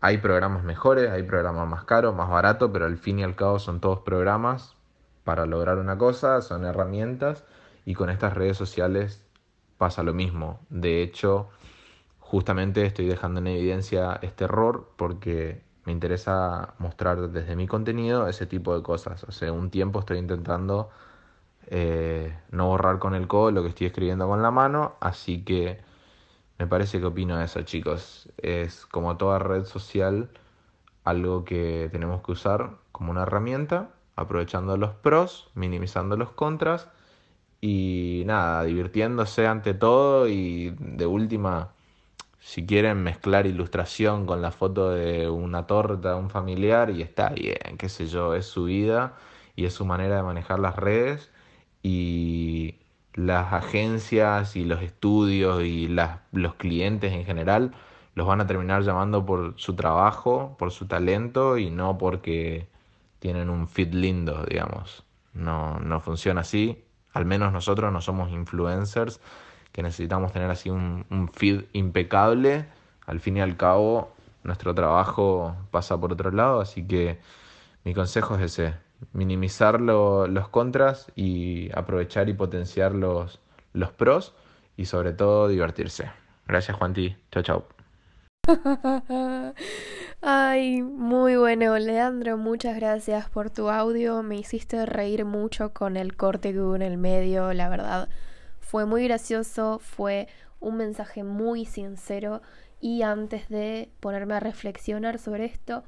Hay 0.00 0.16
programas 0.18 0.64
mejores, 0.64 1.10
hay 1.10 1.24
programas 1.24 1.68
más 1.68 1.84
caros, 1.84 2.14
más 2.14 2.30
baratos, 2.30 2.70
pero 2.72 2.86
al 2.86 2.96
fin 2.96 3.18
y 3.18 3.22
al 3.22 3.36
cabo 3.36 3.58
son 3.58 3.80
todos 3.80 4.00
programas 4.00 4.74
para 5.24 5.44
lograr 5.44 5.76
una 5.76 5.98
cosa, 5.98 6.40
son 6.40 6.64
herramientas 6.64 7.44
y 7.84 7.94
con 7.94 8.08
estas 8.08 8.32
redes 8.32 8.56
sociales 8.56 9.22
pasa 9.76 10.02
lo 10.02 10.14
mismo. 10.14 10.60
De 10.70 11.02
hecho, 11.02 11.50
justamente 12.18 12.86
estoy 12.86 13.06
dejando 13.08 13.40
en 13.40 13.48
evidencia 13.48 14.18
este 14.22 14.44
error 14.44 14.92
porque 14.96 15.67
me 15.88 15.92
interesa 15.92 16.74
mostrar 16.78 17.30
desde 17.30 17.56
mi 17.56 17.66
contenido 17.66 18.28
ese 18.28 18.44
tipo 18.44 18.76
de 18.76 18.82
cosas. 18.82 19.24
O 19.24 19.32
sea, 19.32 19.52
un 19.54 19.70
tiempo 19.70 20.00
estoy 20.00 20.18
intentando 20.18 20.90
eh, 21.68 22.38
no 22.50 22.66
borrar 22.66 22.98
con 22.98 23.14
el 23.14 23.26
codo 23.26 23.52
lo 23.52 23.62
que 23.62 23.70
estoy 23.70 23.86
escribiendo 23.86 24.28
con 24.28 24.42
la 24.42 24.50
mano, 24.50 24.96
así 25.00 25.44
que 25.44 25.80
me 26.58 26.66
parece 26.66 27.00
que 27.00 27.06
opino 27.06 27.40
eso, 27.40 27.62
chicos. 27.62 28.28
Es 28.36 28.84
como 28.84 29.16
toda 29.16 29.38
red 29.38 29.64
social, 29.64 30.28
algo 31.04 31.46
que 31.46 31.88
tenemos 31.90 32.22
que 32.22 32.32
usar 32.32 32.72
como 32.92 33.10
una 33.10 33.22
herramienta, 33.22 33.88
aprovechando 34.14 34.76
los 34.76 34.90
pros, 34.92 35.50
minimizando 35.54 36.18
los 36.18 36.32
contras 36.32 36.88
y 37.62 38.24
nada, 38.26 38.62
divirtiéndose 38.64 39.46
ante 39.46 39.72
todo 39.72 40.28
y 40.28 40.76
de 40.78 41.06
última, 41.06 41.72
si 42.40 42.66
quieren 42.66 43.02
mezclar 43.02 43.46
ilustración 43.46 44.26
con 44.26 44.42
la 44.42 44.52
foto 44.52 44.90
de 44.90 45.28
una 45.28 45.66
torta, 45.66 46.16
un 46.16 46.30
familiar 46.30 46.90
y 46.90 47.02
está 47.02 47.30
bien, 47.30 47.76
qué 47.78 47.88
sé 47.88 48.06
yo, 48.06 48.34
es 48.34 48.46
su 48.46 48.64
vida 48.64 49.14
y 49.56 49.64
es 49.66 49.74
su 49.74 49.84
manera 49.84 50.16
de 50.16 50.22
manejar 50.22 50.58
las 50.60 50.76
redes 50.76 51.30
y 51.82 52.76
las 53.14 53.52
agencias 53.52 54.56
y 54.56 54.64
los 54.64 54.82
estudios 54.82 55.62
y 55.64 55.88
las, 55.88 56.20
los 56.32 56.54
clientes 56.54 57.12
en 57.12 57.24
general 57.24 57.74
los 58.14 58.26
van 58.26 58.40
a 58.40 58.46
terminar 58.46 58.82
llamando 58.82 59.24
por 59.26 59.54
su 59.56 59.74
trabajo, 59.74 60.56
por 60.58 60.70
su 60.72 60.86
talento 60.86 61.58
y 61.58 61.70
no 61.70 61.98
porque 61.98 62.68
tienen 63.18 63.50
un 63.50 63.68
fit 63.68 63.92
lindo, 63.94 64.44
digamos. 64.48 65.04
No, 65.34 65.78
no 65.80 66.00
funciona 66.00 66.42
así. 66.42 66.84
Al 67.12 67.24
menos 67.26 67.52
nosotros 67.52 67.92
no 67.92 68.00
somos 68.00 68.30
influencers 68.32 69.20
que 69.78 69.82
necesitamos 69.84 70.32
tener 70.32 70.50
así 70.50 70.70
un, 70.70 71.30
feed 71.32 71.66
impecable. 71.72 72.64
Al 73.06 73.20
fin 73.20 73.36
y 73.36 73.40
al 73.40 73.56
cabo, 73.56 74.12
nuestro 74.42 74.74
trabajo 74.74 75.54
pasa 75.70 75.96
por 76.00 76.12
otro 76.12 76.32
lado, 76.32 76.60
así 76.60 76.84
que 76.84 77.20
mi 77.84 77.94
consejo 77.94 78.34
es 78.34 78.42
ese, 78.42 78.74
minimizar 79.12 79.80
los 79.80 80.48
contras 80.48 81.12
y 81.14 81.70
aprovechar 81.78 82.28
y 82.28 82.32
potenciar 82.32 82.92
los, 82.92 83.38
los 83.72 83.92
pros 83.92 84.34
y 84.76 84.86
sobre 84.86 85.12
todo 85.12 85.46
divertirse. 85.46 86.10
Gracias 86.48 86.76
Juanti, 86.76 87.16
chao 87.30 87.44
chao. 87.44 87.64
Ay, 90.20 90.82
muy 90.82 91.36
bueno, 91.36 91.78
Leandro, 91.78 92.36
muchas 92.36 92.74
gracias 92.74 93.30
por 93.30 93.50
tu 93.50 93.70
audio. 93.70 94.24
Me 94.24 94.38
hiciste 94.38 94.86
reír 94.86 95.24
mucho 95.24 95.72
con 95.72 95.96
el 95.96 96.16
corte 96.16 96.52
que 96.52 96.60
hubo 96.60 96.74
en 96.74 96.82
el 96.82 96.98
medio, 96.98 97.52
la 97.54 97.68
verdad. 97.68 98.08
Fue 98.68 98.84
muy 98.84 99.04
gracioso, 99.04 99.78
fue 99.78 100.28
un 100.60 100.76
mensaje 100.76 101.24
muy 101.24 101.64
sincero 101.64 102.42
y 102.82 103.00
antes 103.00 103.48
de 103.48 103.90
ponerme 103.98 104.34
a 104.34 104.40
reflexionar 104.40 105.18
sobre 105.18 105.46
esto, 105.46 105.84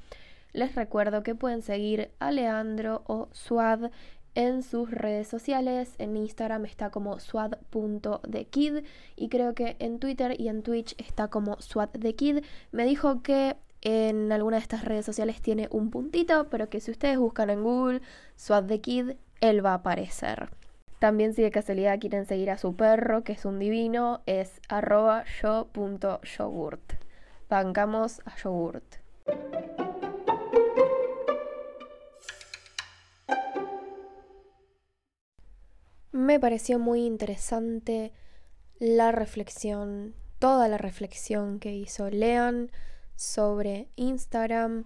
les 0.55 0.75
recuerdo 0.77 1.23
que 1.23 1.35
pueden 1.35 1.61
seguir 1.61 2.11
a 2.21 2.31
Leandro 2.31 3.03
o 3.07 3.29
Suad 3.33 3.91
en 4.35 4.63
sus 4.63 4.91
redes 4.91 5.29
sociales. 5.29 5.95
En 5.99 6.17
Instagram 6.17 6.65
está 6.65 6.89
como 6.89 7.21
swad.thekid 7.21 8.79
y 9.15 9.29
creo 9.29 9.55
que 9.55 9.77
en 9.79 9.99
Twitter 9.99 10.41
y 10.41 10.49
en 10.49 10.63
Twitch 10.63 10.95
está 10.97 11.29
como 11.29 11.61
swad.thekid. 11.61 12.43
Me 12.73 12.87
dijo 12.87 13.21
que 13.23 13.57
en 13.83 14.33
alguna 14.33 14.57
de 14.57 14.63
estas 14.63 14.87
redes 14.87 15.05
sociales 15.05 15.43
tiene 15.43 15.69
un 15.71 15.91
puntito, 15.91 16.49
pero 16.49 16.71
que 16.71 16.81
si 16.81 16.93
ustedes 16.93 17.19
buscan 17.19 17.51
en 17.51 17.63
Google 17.63 18.01
swad.thekid, 18.37 19.17
él 19.43 19.67
va 19.67 19.73
a 19.73 19.75
aparecer. 19.75 20.49
También 21.01 21.33
si 21.33 21.41
de 21.41 21.51
casualidad 21.51 21.99
quieren 21.99 22.27
seguir 22.27 22.51
a 22.51 22.59
su 22.59 22.77
perro, 22.77 23.25
que 23.25 23.33
es 23.33 23.47
un 23.47 23.59
divino, 23.59 24.21
es 24.27 24.61
arroba 24.69 25.25
yo.yogurt. 25.43 26.93
Bancamos 27.49 28.21
a 28.27 28.37
yogurt. 28.37 28.85
Me 36.13 36.39
pareció 36.39 36.79
muy 36.79 37.07
interesante 37.07 38.13
la 38.79 39.11
reflexión, 39.11 40.15
toda 40.39 40.69
la 40.69 40.77
reflexión 40.77 41.61
que 41.61 41.73
hizo 41.73 42.11
Lean 42.11 42.71
sobre 43.17 43.89
Instagram. 43.97 44.85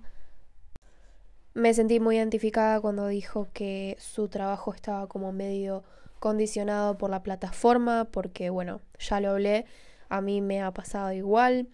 Me 1.55 1.75
sentí 1.75 1.99
muy 1.99 2.19
identificada 2.19 2.81
cuando 2.81 3.09
dijo 3.09 3.49
que 3.53 3.97
su 3.99 4.29
trabajo 4.29 4.73
estaba 4.73 5.09
como 5.09 5.33
medio 5.33 5.83
condicionado 6.25 6.97
por 6.97 7.11
la 7.11 7.23
plataforma, 7.23 8.07
porque 8.11 8.49
bueno, 8.49 8.81
ya 8.99 9.21
lo 9.21 9.33
hablé, 9.33 9.67
a 10.09 10.23
mí 10.23 10.41
me 10.41 10.63
ha 10.63 10.73
pasado 10.73 11.13
igual. 11.13 11.69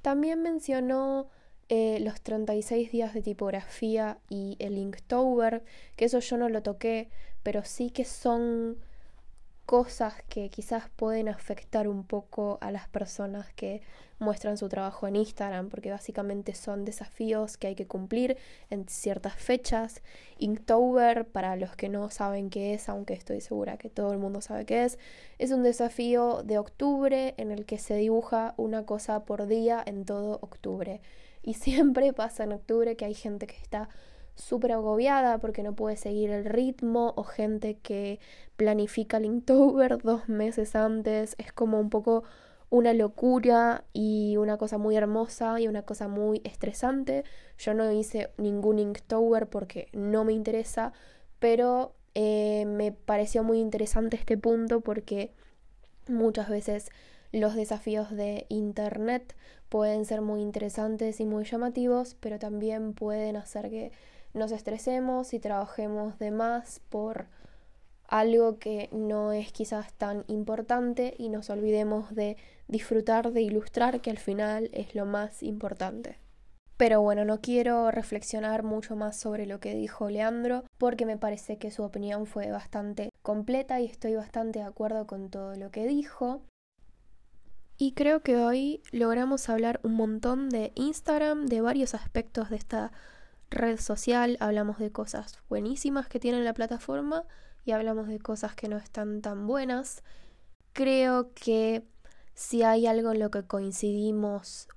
También 0.00 0.42
mencionó 0.42 1.28
eh, 1.68 1.98
los 1.98 2.20
36 2.20 2.92
días 2.92 3.14
de 3.14 3.22
tipografía 3.22 4.18
y 4.28 4.54
el 4.60 4.78
Inktober, 4.78 5.64
que 5.96 6.04
eso 6.04 6.20
yo 6.20 6.36
no 6.36 6.48
lo 6.48 6.62
toqué, 6.62 7.08
pero 7.42 7.64
sí 7.64 7.90
que 7.90 8.04
son 8.04 8.78
cosas 9.66 10.14
que 10.28 10.48
quizás 10.48 10.88
pueden 10.94 11.28
afectar 11.28 11.88
un 11.88 12.04
poco 12.04 12.56
a 12.60 12.70
las 12.70 12.88
personas 12.88 13.52
que 13.54 13.82
muestran 14.18 14.56
su 14.56 14.68
trabajo 14.68 15.06
en 15.06 15.16
Instagram, 15.16 15.68
porque 15.68 15.90
básicamente 15.90 16.54
son 16.54 16.84
desafíos 16.84 17.56
que 17.56 17.66
hay 17.66 17.74
que 17.74 17.86
cumplir 17.86 18.38
en 18.70 18.88
ciertas 18.88 19.34
fechas. 19.34 20.02
Inktober, 20.38 21.26
para 21.26 21.56
los 21.56 21.74
que 21.76 21.88
no 21.88 22.08
saben 22.10 22.48
qué 22.48 22.74
es, 22.74 22.88
aunque 22.88 23.14
estoy 23.14 23.40
segura 23.40 23.76
que 23.76 23.90
todo 23.90 24.12
el 24.12 24.18
mundo 24.18 24.40
sabe 24.40 24.64
qué 24.64 24.84
es, 24.84 24.98
es 25.38 25.50
un 25.50 25.62
desafío 25.62 26.42
de 26.44 26.58
octubre 26.58 27.34
en 27.36 27.50
el 27.50 27.66
que 27.66 27.78
se 27.78 27.96
dibuja 27.96 28.54
una 28.56 28.86
cosa 28.86 29.24
por 29.24 29.46
día 29.46 29.82
en 29.84 30.04
todo 30.04 30.38
octubre. 30.42 31.00
Y 31.42 31.54
siempre 31.54 32.12
pasa 32.14 32.44
en 32.44 32.52
octubre 32.52 32.96
que 32.96 33.04
hay 33.04 33.14
gente 33.14 33.46
que 33.46 33.56
está 33.56 33.88
súper 34.36 34.72
agobiada 34.72 35.38
porque 35.38 35.62
no 35.62 35.74
puede 35.74 35.96
seguir 35.96 36.30
el 36.30 36.44
ritmo 36.44 37.14
o 37.16 37.24
gente 37.24 37.78
que 37.78 38.20
planifica 38.56 39.16
el 39.16 39.24
Inktober 39.24 39.98
dos 40.02 40.28
meses 40.28 40.76
antes. 40.76 41.34
Es 41.38 41.52
como 41.52 41.80
un 41.80 41.90
poco 41.90 42.22
una 42.70 42.92
locura 42.92 43.84
y 43.92 44.36
una 44.36 44.56
cosa 44.56 44.78
muy 44.78 44.96
hermosa 44.96 45.60
y 45.60 45.68
una 45.68 45.82
cosa 45.82 46.08
muy 46.08 46.40
estresante. 46.44 47.24
Yo 47.58 47.74
no 47.74 47.90
hice 47.90 48.30
ningún 48.38 48.78
Inktober 48.78 49.48
porque 49.48 49.88
no 49.92 50.24
me 50.24 50.32
interesa, 50.32 50.92
pero 51.38 51.94
eh, 52.14 52.64
me 52.66 52.92
pareció 52.92 53.42
muy 53.42 53.58
interesante 53.60 54.16
este 54.16 54.36
punto 54.36 54.80
porque 54.80 55.32
muchas 56.08 56.48
veces 56.48 56.90
los 57.32 57.54
desafíos 57.54 58.10
de 58.10 58.46
Internet 58.48 59.34
pueden 59.68 60.04
ser 60.04 60.20
muy 60.20 60.40
interesantes 60.40 61.20
y 61.20 61.26
muy 61.26 61.44
llamativos, 61.44 62.16
pero 62.20 62.38
también 62.38 62.94
pueden 62.94 63.36
hacer 63.36 63.68
que 63.70 63.92
nos 64.36 64.52
estresemos 64.52 65.34
y 65.34 65.40
trabajemos 65.40 66.18
de 66.18 66.30
más 66.30 66.80
por 66.90 67.26
algo 68.06 68.58
que 68.58 68.88
no 68.92 69.32
es 69.32 69.50
quizás 69.50 69.92
tan 69.94 70.24
importante 70.28 71.14
y 71.18 71.28
nos 71.28 71.50
olvidemos 71.50 72.14
de 72.14 72.36
disfrutar 72.68 73.32
de 73.32 73.42
ilustrar 73.42 74.00
que 74.00 74.10
al 74.10 74.18
final 74.18 74.70
es 74.72 74.94
lo 74.94 75.06
más 75.06 75.42
importante. 75.42 76.18
Pero 76.76 77.00
bueno, 77.00 77.24
no 77.24 77.40
quiero 77.40 77.90
reflexionar 77.90 78.62
mucho 78.62 78.96
más 78.96 79.18
sobre 79.18 79.46
lo 79.46 79.60
que 79.60 79.74
dijo 79.74 80.10
Leandro 80.10 80.64
porque 80.76 81.06
me 81.06 81.16
parece 81.16 81.56
que 81.56 81.70
su 81.70 81.82
opinión 81.82 82.26
fue 82.26 82.50
bastante 82.50 83.10
completa 83.22 83.80
y 83.80 83.86
estoy 83.86 84.14
bastante 84.14 84.58
de 84.58 84.66
acuerdo 84.66 85.06
con 85.06 85.30
todo 85.30 85.56
lo 85.56 85.70
que 85.70 85.86
dijo. 85.86 86.42
Y 87.78 87.92
creo 87.92 88.20
que 88.20 88.36
hoy 88.36 88.82
logramos 88.92 89.48
hablar 89.48 89.80
un 89.82 89.94
montón 89.94 90.50
de 90.50 90.72
Instagram, 90.74 91.46
de 91.46 91.62
varios 91.62 91.94
aspectos 91.94 92.50
de 92.50 92.56
esta 92.56 92.92
red 93.50 93.78
social, 93.78 94.36
hablamos 94.40 94.78
de 94.78 94.92
cosas 94.92 95.38
buenísimas 95.48 96.08
que 96.08 96.20
tiene 96.20 96.42
la 96.42 96.54
plataforma 96.54 97.24
y 97.64 97.72
hablamos 97.72 98.08
de 98.08 98.18
cosas 98.18 98.54
que 98.54 98.68
no 98.68 98.76
están 98.76 99.22
tan 99.22 99.46
buenas. 99.46 100.02
Creo 100.72 101.32
que 101.34 101.84
si 102.34 102.62
hay 102.62 102.86
algo 102.86 103.12
en 103.12 103.20
lo 103.20 103.30
que 103.30 103.44
coincidimos 103.44 104.68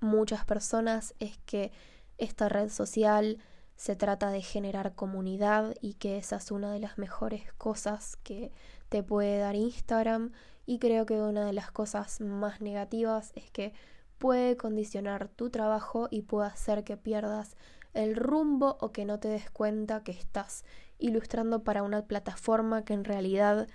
muchas 0.00 0.44
personas 0.44 1.14
es 1.20 1.38
que 1.46 1.72
esta 2.18 2.48
red 2.48 2.68
social 2.68 3.38
se 3.76 3.96
trata 3.96 4.30
de 4.30 4.42
generar 4.42 4.94
comunidad 4.94 5.74
y 5.80 5.94
que 5.94 6.18
esa 6.18 6.36
es 6.36 6.50
una 6.50 6.72
de 6.72 6.78
las 6.78 6.98
mejores 6.98 7.52
cosas 7.54 8.16
que 8.22 8.52
te 8.88 9.02
puede 9.02 9.38
dar 9.38 9.56
Instagram 9.56 10.32
y 10.66 10.78
creo 10.78 11.06
que 11.06 11.20
una 11.20 11.44
de 11.44 11.52
las 11.52 11.70
cosas 11.70 12.20
más 12.20 12.60
negativas 12.60 13.32
es 13.34 13.50
que 13.50 13.72
puede 14.18 14.56
condicionar 14.56 15.28
tu 15.28 15.50
trabajo 15.50 16.08
y 16.10 16.22
puede 16.22 16.46
hacer 16.48 16.84
que 16.84 16.96
pierdas 16.96 17.56
el 17.94 18.16
rumbo 18.16 18.78
o 18.80 18.92
que 18.92 19.04
no 19.04 19.18
te 19.18 19.28
des 19.28 19.50
cuenta 19.50 20.02
que 20.02 20.12
estás 20.12 20.64
ilustrando 20.98 21.62
para 21.62 21.82
una 21.82 22.02
plataforma 22.02 22.84
que 22.84 22.94
en 22.94 23.04
realidad 23.04 23.68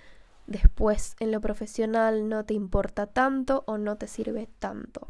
después 0.47 1.15
en 1.19 1.31
lo 1.31 1.41
profesional 1.41 2.29
no 2.29 2.45
te 2.45 2.53
importa 2.53 3.05
tanto 3.07 3.63
o 3.67 3.77
no 3.77 3.97
te 3.97 4.07
sirve 4.07 4.47
tanto. 4.59 5.07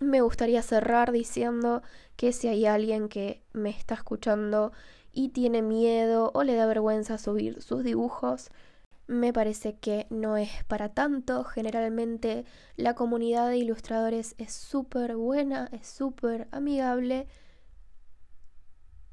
Me 0.00 0.20
gustaría 0.20 0.62
cerrar 0.62 1.12
diciendo 1.12 1.82
que 2.16 2.32
si 2.32 2.48
hay 2.48 2.66
alguien 2.66 3.08
que 3.08 3.42
me 3.52 3.70
está 3.70 3.94
escuchando 3.94 4.72
y 5.12 5.30
tiene 5.30 5.62
miedo 5.62 6.30
o 6.34 6.42
le 6.42 6.54
da 6.54 6.66
vergüenza 6.66 7.16
subir 7.16 7.62
sus 7.62 7.84
dibujos, 7.84 8.50
me 9.06 9.32
parece 9.32 9.76
que 9.76 10.06
no 10.10 10.36
es 10.36 10.64
para 10.64 10.90
tanto. 10.90 11.44
Generalmente 11.44 12.44
la 12.76 12.94
comunidad 12.94 13.48
de 13.48 13.58
ilustradores 13.58 14.34
es 14.38 14.52
súper 14.52 15.16
buena, 15.16 15.68
es 15.72 15.86
súper 15.86 16.48
amigable 16.50 17.26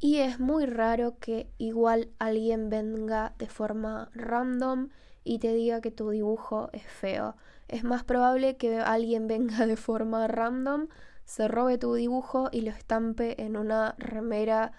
y 0.01 0.17
es 0.17 0.39
muy 0.39 0.65
raro 0.65 1.19
que 1.19 1.47
igual 1.59 2.09
alguien 2.17 2.71
venga 2.71 3.33
de 3.37 3.47
forma 3.47 4.09
random 4.15 4.89
y 5.23 5.37
te 5.37 5.53
diga 5.53 5.79
que 5.79 5.91
tu 5.91 6.09
dibujo 6.09 6.69
es 6.73 6.83
feo. 6.83 7.35
Es 7.67 7.83
más 7.83 8.03
probable 8.03 8.57
que 8.57 8.79
alguien 8.79 9.27
venga 9.27 9.67
de 9.67 9.77
forma 9.77 10.27
random, 10.27 10.87
se 11.23 11.47
robe 11.47 11.77
tu 11.77 11.93
dibujo 11.93 12.49
y 12.51 12.61
lo 12.61 12.71
estampe 12.71 13.43
en 13.43 13.55
una 13.55 13.93
remera 13.99 14.71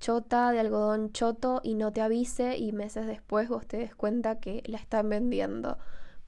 chota 0.00 0.50
de 0.52 0.60
algodón 0.60 1.12
choto 1.12 1.60
y 1.62 1.74
no 1.74 1.92
te 1.92 2.00
avise 2.00 2.56
y 2.56 2.72
meses 2.72 3.06
después 3.06 3.50
vos 3.50 3.66
te 3.66 3.76
des 3.76 3.94
cuenta 3.94 4.40
que 4.40 4.62
la 4.64 4.78
están 4.78 5.10
vendiendo. 5.10 5.76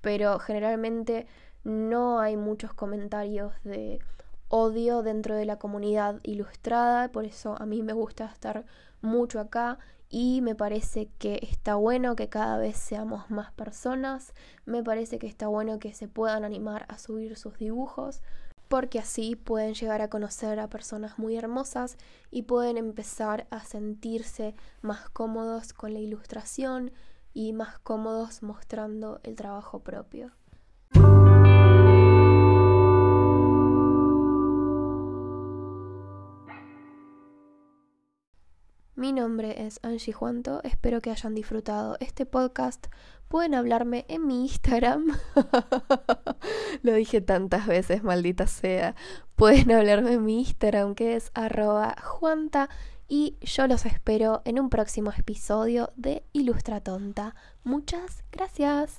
Pero 0.03 0.38
generalmente 0.38 1.26
no 1.64 2.20
hay 2.20 2.36
muchos 2.36 2.74
comentarios 2.74 3.55
de 3.64 4.01
odio 4.49 5.03
dentro 5.03 5.34
de 5.34 5.45
la 5.45 5.59
comunidad 5.59 6.20
ilustrada, 6.22 7.11
por 7.11 7.24
eso 7.24 7.57
a 7.61 7.66
mí 7.66 7.82
me 7.82 7.92
gusta 7.92 8.26
estar 8.26 8.64
mucho 9.01 9.40
acá 9.40 9.78
y 10.09 10.40
me 10.42 10.55
parece 10.55 11.09
que 11.18 11.40
está 11.42 11.74
bueno 11.74 12.14
que 12.14 12.28
cada 12.28 12.57
vez 12.59 12.76
seamos 12.76 13.30
más 13.30 13.53
personas, 13.53 14.32
me 14.64 14.82
parece 14.82 15.18
que 15.18 15.26
está 15.26 15.49
bueno 15.49 15.78
que 15.78 15.92
se 15.92 16.09
puedan 16.09 16.45
animar 16.45 16.86
a 16.88 16.99
subir 16.99 17.36
sus 17.36 17.59
dibujos, 17.59 18.22
porque 18.68 18.99
así 18.99 19.36
pueden 19.36 19.74
llegar 19.74 20.03
a 20.03 20.09
conocer 20.09 20.61
a 20.61 20.68
personas 20.68 21.18
muy 21.18 21.36
hermosas 21.36 21.97
y 22.30 22.42
pueden 22.42 22.76
empezar 22.76 23.47
a 23.51 23.64
sentirse 23.64 24.55
más 24.82 25.09
cómodos 25.11 25.72
con 25.72 25.92
la 25.92 26.01
ilustración 26.01 26.92
y 27.32 27.53
más 27.53 27.78
cómodos 27.80 28.42
mostrando 28.42 29.20
el 29.24 29.34
trabajo 29.34 29.80
propio. 29.80 30.30
Mi 38.97 39.12
nombre 39.12 39.66
es 39.66 39.80
Angie 39.82 40.12
Juanto, 40.12 40.61
espero 40.62 41.01
que 41.01 41.11
hayan 41.11 41.34
disfrutado 41.34 41.97
este 41.99 42.26
podcast. 42.26 42.86
Pueden 43.26 43.57
hablarme 43.57 44.05
en 44.07 44.24
mi 44.24 44.42
Instagram. 44.42 45.18
Lo 46.82 46.92
dije 46.95 47.20
tantas 47.20 47.66
veces, 47.66 48.05
maldita 48.05 48.47
sea. 48.47 48.95
Pueden 49.34 49.72
hablarme 49.72 50.12
en 50.12 50.24
mi 50.24 50.38
Instagram 50.38 50.95
que 50.95 51.16
es 51.16 51.32
arroba 51.34 51.97
juanta 52.01 52.68
y 53.09 53.36
yo 53.40 53.66
los 53.66 53.84
espero 53.84 54.42
en 54.45 54.61
un 54.61 54.70
próximo 54.70 55.11
episodio 55.16 55.90
de 55.97 56.22
Ilustra 56.32 56.80
Tonta. 56.80 57.34
Muchas 57.64 58.22
gracias. 58.30 58.99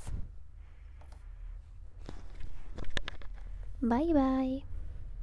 Bye 3.80 4.14
bye. 4.14 4.75